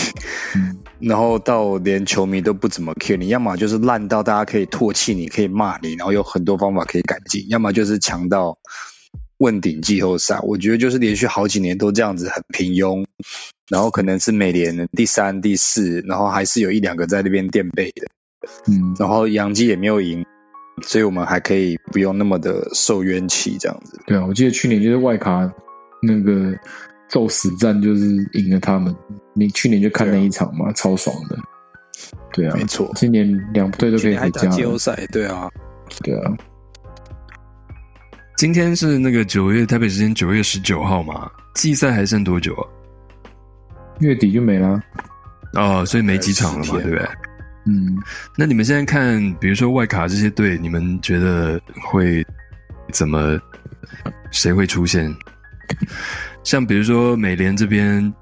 [0.99, 8.59] 然后到连球迷都不怎么 care，你要么就是烂到大家可以唾弃你，可以骂你，然后有很多方法可以改进；要么就是强到
[9.39, 10.41] 问鼎季后赛。
[10.43, 13.05] 我觉得就是连续好几年都这样子很平庸，
[13.69, 18.09] 然后可能是美联第三、第四，然后还是有一两个在那边垫背的。
[18.69, 20.25] 嗯，然后杨基也没有赢。
[20.83, 23.99] 所以我们还可以不用那么的受冤气，这样子。
[24.07, 25.51] 对啊，我记得去年就是外卡
[26.03, 26.55] 那个
[27.09, 28.95] 宙死战，就是赢了他们。
[29.35, 31.39] 你去年就看那一场嘛，超爽的。
[32.33, 32.91] 对啊，没错。
[32.95, 34.47] 今年两队都可以回家。
[34.49, 35.49] 季后赛，对啊，
[36.03, 36.33] 对啊。
[38.37, 42.65] 今天是那个九月台北时间九月十九号嘛，季赛还剩多久啊？
[44.01, 44.83] 月底就没了。
[45.55, 47.09] 哦，所以没几场了嘛，对不对？
[47.65, 47.97] 嗯，
[48.37, 52.25] 那你们现在看，比如说外卡这些队，你们觉得会
[52.93, 53.39] 怎么？
[54.31, 55.15] 谁会出现？
[56.47, 58.15] 像比如说美联这边，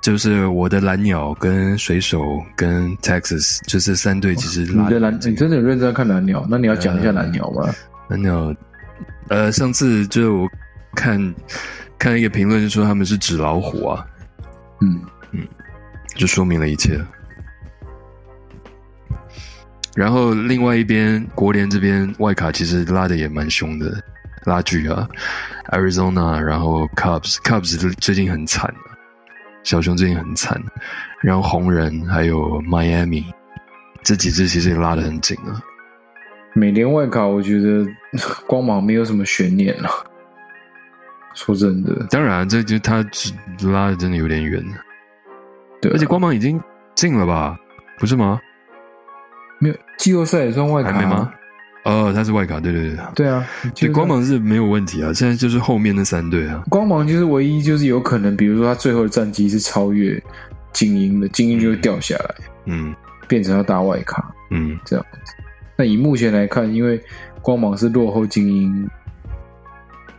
[0.00, 2.22] 就是我的蓝鸟跟水手
[2.56, 6.46] 跟 Texas，就是三队其实你的蓝，你真的有认真看蓝鸟？
[6.48, 7.68] 那你要讲一下蓝鸟吗？
[8.06, 8.54] 蓝鸟，
[9.26, 10.48] 呃，上次就我
[10.94, 11.34] 看
[11.98, 14.06] 看一个评论，就说他们是纸老虎啊。
[14.80, 15.00] 嗯
[15.32, 15.44] 嗯，
[16.14, 16.96] 就说明了一切。
[19.96, 24.00] 然后另外一边，国联这边外卡其实拉的也蛮凶的，
[24.44, 25.08] 拉锯啊
[25.70, 28.72] ，Arizona，然后 Cubs，Cubs 最近很惨
[29.62, 30.60] 小熊最近很惨，
[31.20, 33.24] 然后红人还有 Miami
[34.02, 35.60] 这几支其实也拉得很紧啊。
[36.54, 37.86] 美联外卡我觉得
[38.46, 39.88] 光芒没有什么悬念了，
[41.34, 43.04] 说真的，当然这就他
[43.70, 44.64] 拉的真的有点远，
[45.82, 46.60] 对，而且光芒已经
[46.94, 47.58] 进了吧，
[47.98, 48.40] 不是吗？
[49.58, 51.32] 没有季后赛也算外卡吗？
[51.88, 55.10] 哦，他是外卡，对对对，对啊，对光芒是没有问题啊。
[55.10, 60.22] 现在就是后面那三队啊，光芒就是唯一就是有可能，比如说他最后的战绩是超越
[60.74, 62.34] 精英的，精英就会掉下来，
[62.66, 62.94] 嗯，
[63.26, 65.32] 变成要打外卡，嗯，这样子。
[65.76, 67.00] 那以目前来看，因为
[67.40, 68.90] 光芒是落后精英，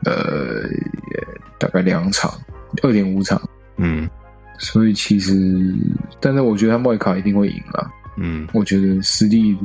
[0.05, 0.63] 呃，
[1.59, 2.33] 大概两场，
[2.81, 3.39] 二点五场，
[3.77, 4.09] 嗯，
[4.57, 5.35] 所以其实，
[6.19, 7.91] 但是我觉得他外卡一定会赢了。
[8.21, 9.57] 嗯，我觉得实力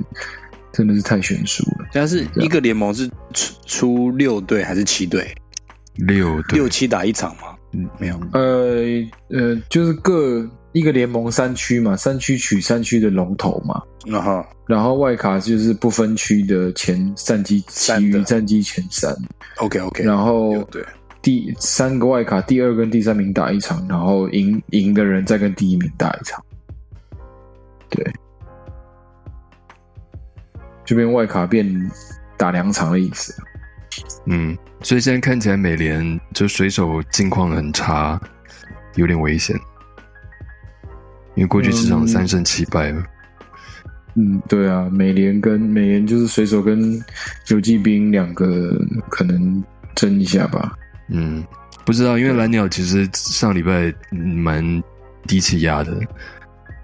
[0.74, 1.86] 真的是太悬殊了。
[1.92, 5.34] 但是一个联盟是出出六队还是七队？
[5.94, 7.56] 六六七打一场吗？
[7.72, 8.20] 嗯，没有。
[8.32, 8.82] 呃
[9.28, 13.80] 呃，就是各一个联盟三区嘛，三区取三区的龙头嘛。
[14.04, 19.16] 然后然后外卡就是不分区的前战绩，其余战绩前三。
[19.58, 20.02] OK OK。
[20.02, 20.84] 然后对
[21.22, 26.44] 第三个外卡，第二跟第三名打一场，然后赢赢的人再跟第一名打一场。
[27.88, 28.04] 对。
[30.84, 31.90] 这边外卡变
[32.36, 33.34] 打两场的意思，
[34.26, 38.20] 嗯，所以现在看起来美联就水手近况很差，
[38.96, 39.56] 有点危险，
[41.36, 43.02] 因为过去市场三胜七败了。
[44.16, 47.02] 嗯，对啊，美联跟美联就是水手跟
[47.48, 48.78] 游击兵两个
[49.10, 49.62] 可能
[49.94, 50.72] 争一下吧。
[51.08, 51.44] 嗯，
[51.84, 54.82] 不知道，因为蓝鸟其实上礼拜蛮
[55.26, 55.98] 低气压的，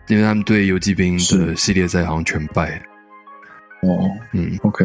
[0.09, 2.83] 因为他们对游击兵的系列赛好像全败。
[3.83, 4.85] 哦，嗯，OK，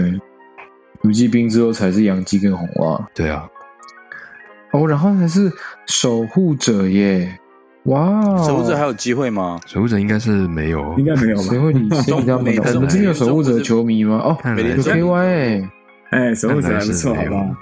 [1.01, 3.47] 游击兵之后才是洋基跟红袜，对啊，
[4.71, 5.51] 哦，然后才是
[5.85, 7.37] 守护者耶，
[7.83, 9.59] 哇，守护者还有机会吗？
[9.65, 11.43] 守护者应该是没有，应该没有吧？
[11.43, 12.57] 谁会理谁比较没？
[12.59, 14.17] 我们这边有守护者球迷吗？
[14.23, 15.69] 哦，有 KY 哎，
[16.11, 17.55] 哎，守护者还不错，好不好？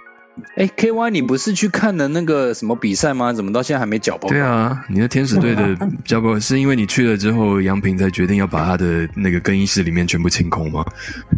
[0.56, 3.34] 哎，K Y，你不是去看了那个什么比赛吗？
[3.34, 4.30] 怎么到现在还没缴报？
[4.30, 10.84] 对啊，你的天使队的 交报是因为你去了之后，杨平才决定要把他的那个更衣室里面全部清空吗？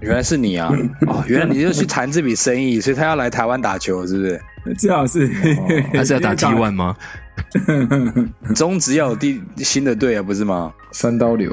[0.02, 0.72] 原来是你啊！
[1.08, 4.42] 哦，原来你就去谈这笔生意，所以他要来台湾打球，是不是？
[4.78, 5.30] 最好是，
[5.94, 6.96] 他是要打 T one 吗？
[8.56, 10.74] 中职要有第新的队啊，不是吗？
[10.92, 11.52] 三刀流，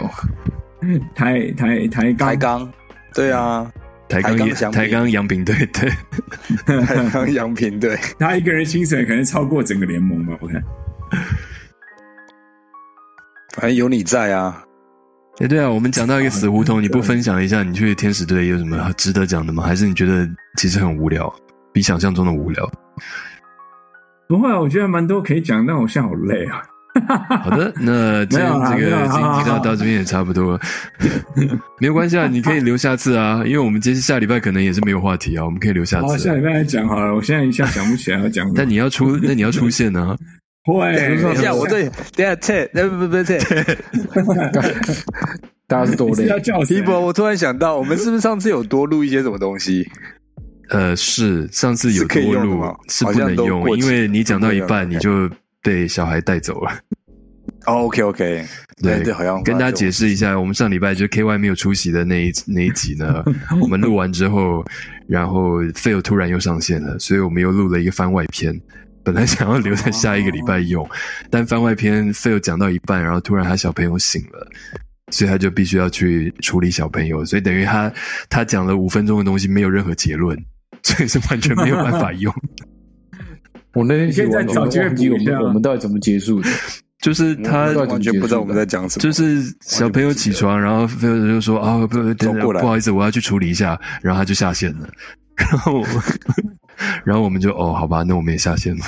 [1.14, 2.72] 台台台台钢，
[3.12, 3.70] 对啊。
[4.20, 5.90] 台钢台钢杨平队，对，
[6.84, 10.36] 台钢杨平队， 他一个人薪水可能超过整个联盟吧？
[10.40, 10.62] 我看，
[13.54, 14.62] 反 正有你在啊。
[15.38, 19.62] 哎，对啊，我们讲到一个死胡同，你不分享一下你去天使队有什么值得讲的吗？
[19.64, 21.34] 还是你觉得其实很无聊，
[21.72, 22.70] 比想象中的无聊？
[24.28, 26.62] 不会啊，我觉得蛮多可以讲，但我现在好累啊。
[27.42, 30.60] 好的，那今天这个今天到到这边也差不多，
[31.80, 36.18] 没有关系啊，你可以留下次啊， 因为我们接下礼拜可能也是没有话题啊，我们可以留下次。
[36.18, 38.54] 下礼拜再讲好了，我现在一下想不起来要讲什么。
[38.56, 40.14] 但你要出，那你要出现呢？
[40.64, 43.38] 会，等一下，我对，等下切，不不不切，
[45.66, 46.28] 大家是多累。
[46.68, 49.88] 一博，我突然想到，我们是不是上次有多录一些什么东西？
[50.68, 55.30] 呃，是上次有多录，是不能用，因为你讲到一半你就。
[55.62, 56.72] 被小孩带走了。
[57.66, 58.44] OK OK，
[58.82, 63.22] 对对，好像跟大家解释一下，我们上礼拜就 KY 没有出席的那一那一集呢，
[63.60, 64.64] 我们录完之后，
[65.06, 68.60] 然后 Phil 突然又上线了，所以我们又录了一个番外篇。
[69.04, 70.88] 本来想要留在下一个礼拜用，
[71.28, 74.48] 但番外篇 Phil 讲到一半，然后突然他小朋友醒了，
[75.10, 77.92] 所以他就必须要去处理小朋友，所以等于他
[78.30, 80.36] 他讲了五分钟的东西没有任何结论，
[80.84, 82.32] 所以是完全没有办法用。
[83.74, 86.48] 我那天写完，我忘记我们我们到底怎么结束的？
[87.02, 89.02] 就是他完全不知道我们在讲什么。
[89.02, 94.88] 就是小朋友起床，然后菲尔就说：“啊，不，不，不好意思，我要去处理一下。”然后他就下线了。
[95.36, 95.82] 然后
[97.04, 98.84] 然后我们就哦，好吧，那我们也下线了，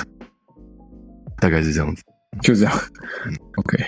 [1.41, 2.03] 大概是这样子，
[2.41, 2.73] 就这样。
[3.57, 3.83] OK，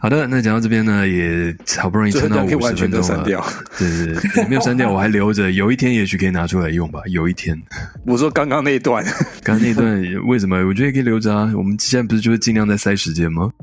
[0.00, 3.24] 好的，那讲到这边呢，也好不容易撑到五十分钟了。
[3.24, 7.00] 对对对，没有删掉， 我还留着，有一天也许可以拿出来用吧。
[7.06, 7.60] 有一天，
[8.06, 9.04] 我说刚刚那一段，
[9.42, 10.64] 刚刚那一段为什么？
[10.66, 11.52] 我觉得可以留着啊。
[11.56, 13.50] 我们现在不是就是尽量在塞时间吗？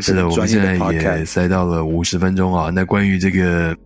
[0.00, 0.76] 是的，我们现在
[1.18, 2.70] 也塞到了五十分钟啊。
[2.70, 3.76] 那关于这个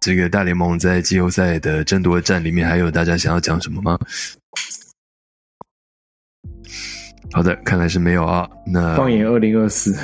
[0.00, 3.98] 这个大联盟在季后赛的争夺战里面，还有大家想要讲什么吗？
[7.32, 8.48] 好的，看来是没有啊。
[8.66, 9.96] 那放眼二零二四，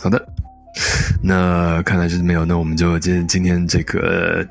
[0.00, 0.26] 好的，
[1.22, 2.44] 那看来是没有。
[2.44, 4.46] 那我们就今今天这个。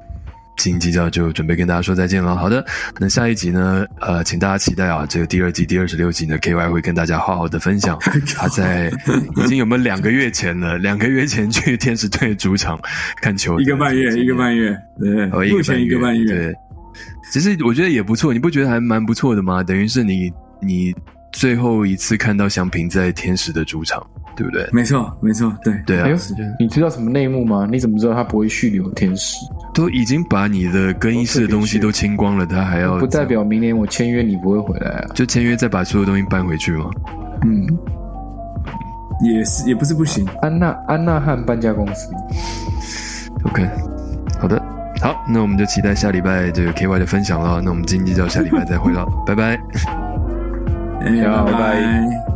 [0.57, 2.33] 新基教就准备跟大家说再见了。
[2.33, 2.65] 好的，
[2.97, 3.85] 那下一集呢？
[3.99, 7.99] 呃，请大家期待啊，这个第二季第二十六集呢，K Y 会跟大家好好的分享
[8.35, 8.89] 他在
[9.35, 10.77] 已经有没有两个月前了？
[10.79, 12.79] 两个月前去天使队主场
[13.21, 16.25] 看球，一个半月，一个半月，对，目前一个半月。
[16.33, 16.55] 对，
[17.33, 19.61] 其实我觉得也不错，你不觉得还蛮不错的吗？
[19.61, 20.95] 等于是你你
[21.31, 24.05] 最后一次看到祥平在天使的主场。
[24.37, 24.67] 对不对？
[24.73, 26.09] 没错，没错，对对啊！
[26.59, 27.65] 你知道什么内幕吗？
[27.71, 29.37] 你怎么知道他不会续留天使？
[29.73, 32.99] 都已经把你的更衣室的东西都清光了，他还要？
[32.99, 35.07] 不代表明年我签约你不会回来啊？
[35.15, 36.89] 就签约再把所有东西搬回去吗？
[37.45, 37.65] 嗯，
[39.23, 40.27] 也是，也不是不行。
[40.41, 42.11] 安娜安娜汉搬家公司。
[43.45, 43.65] OK，
[44.41, 44.61] 好的，
[45.01, 47.61] 好，那我们就期待下礼拜这个 KY 的分享了。
[47.61, 49.05] 那我们今天就到下礼拜再会了，
[51.05, 52.34] 拜拜，拜拜。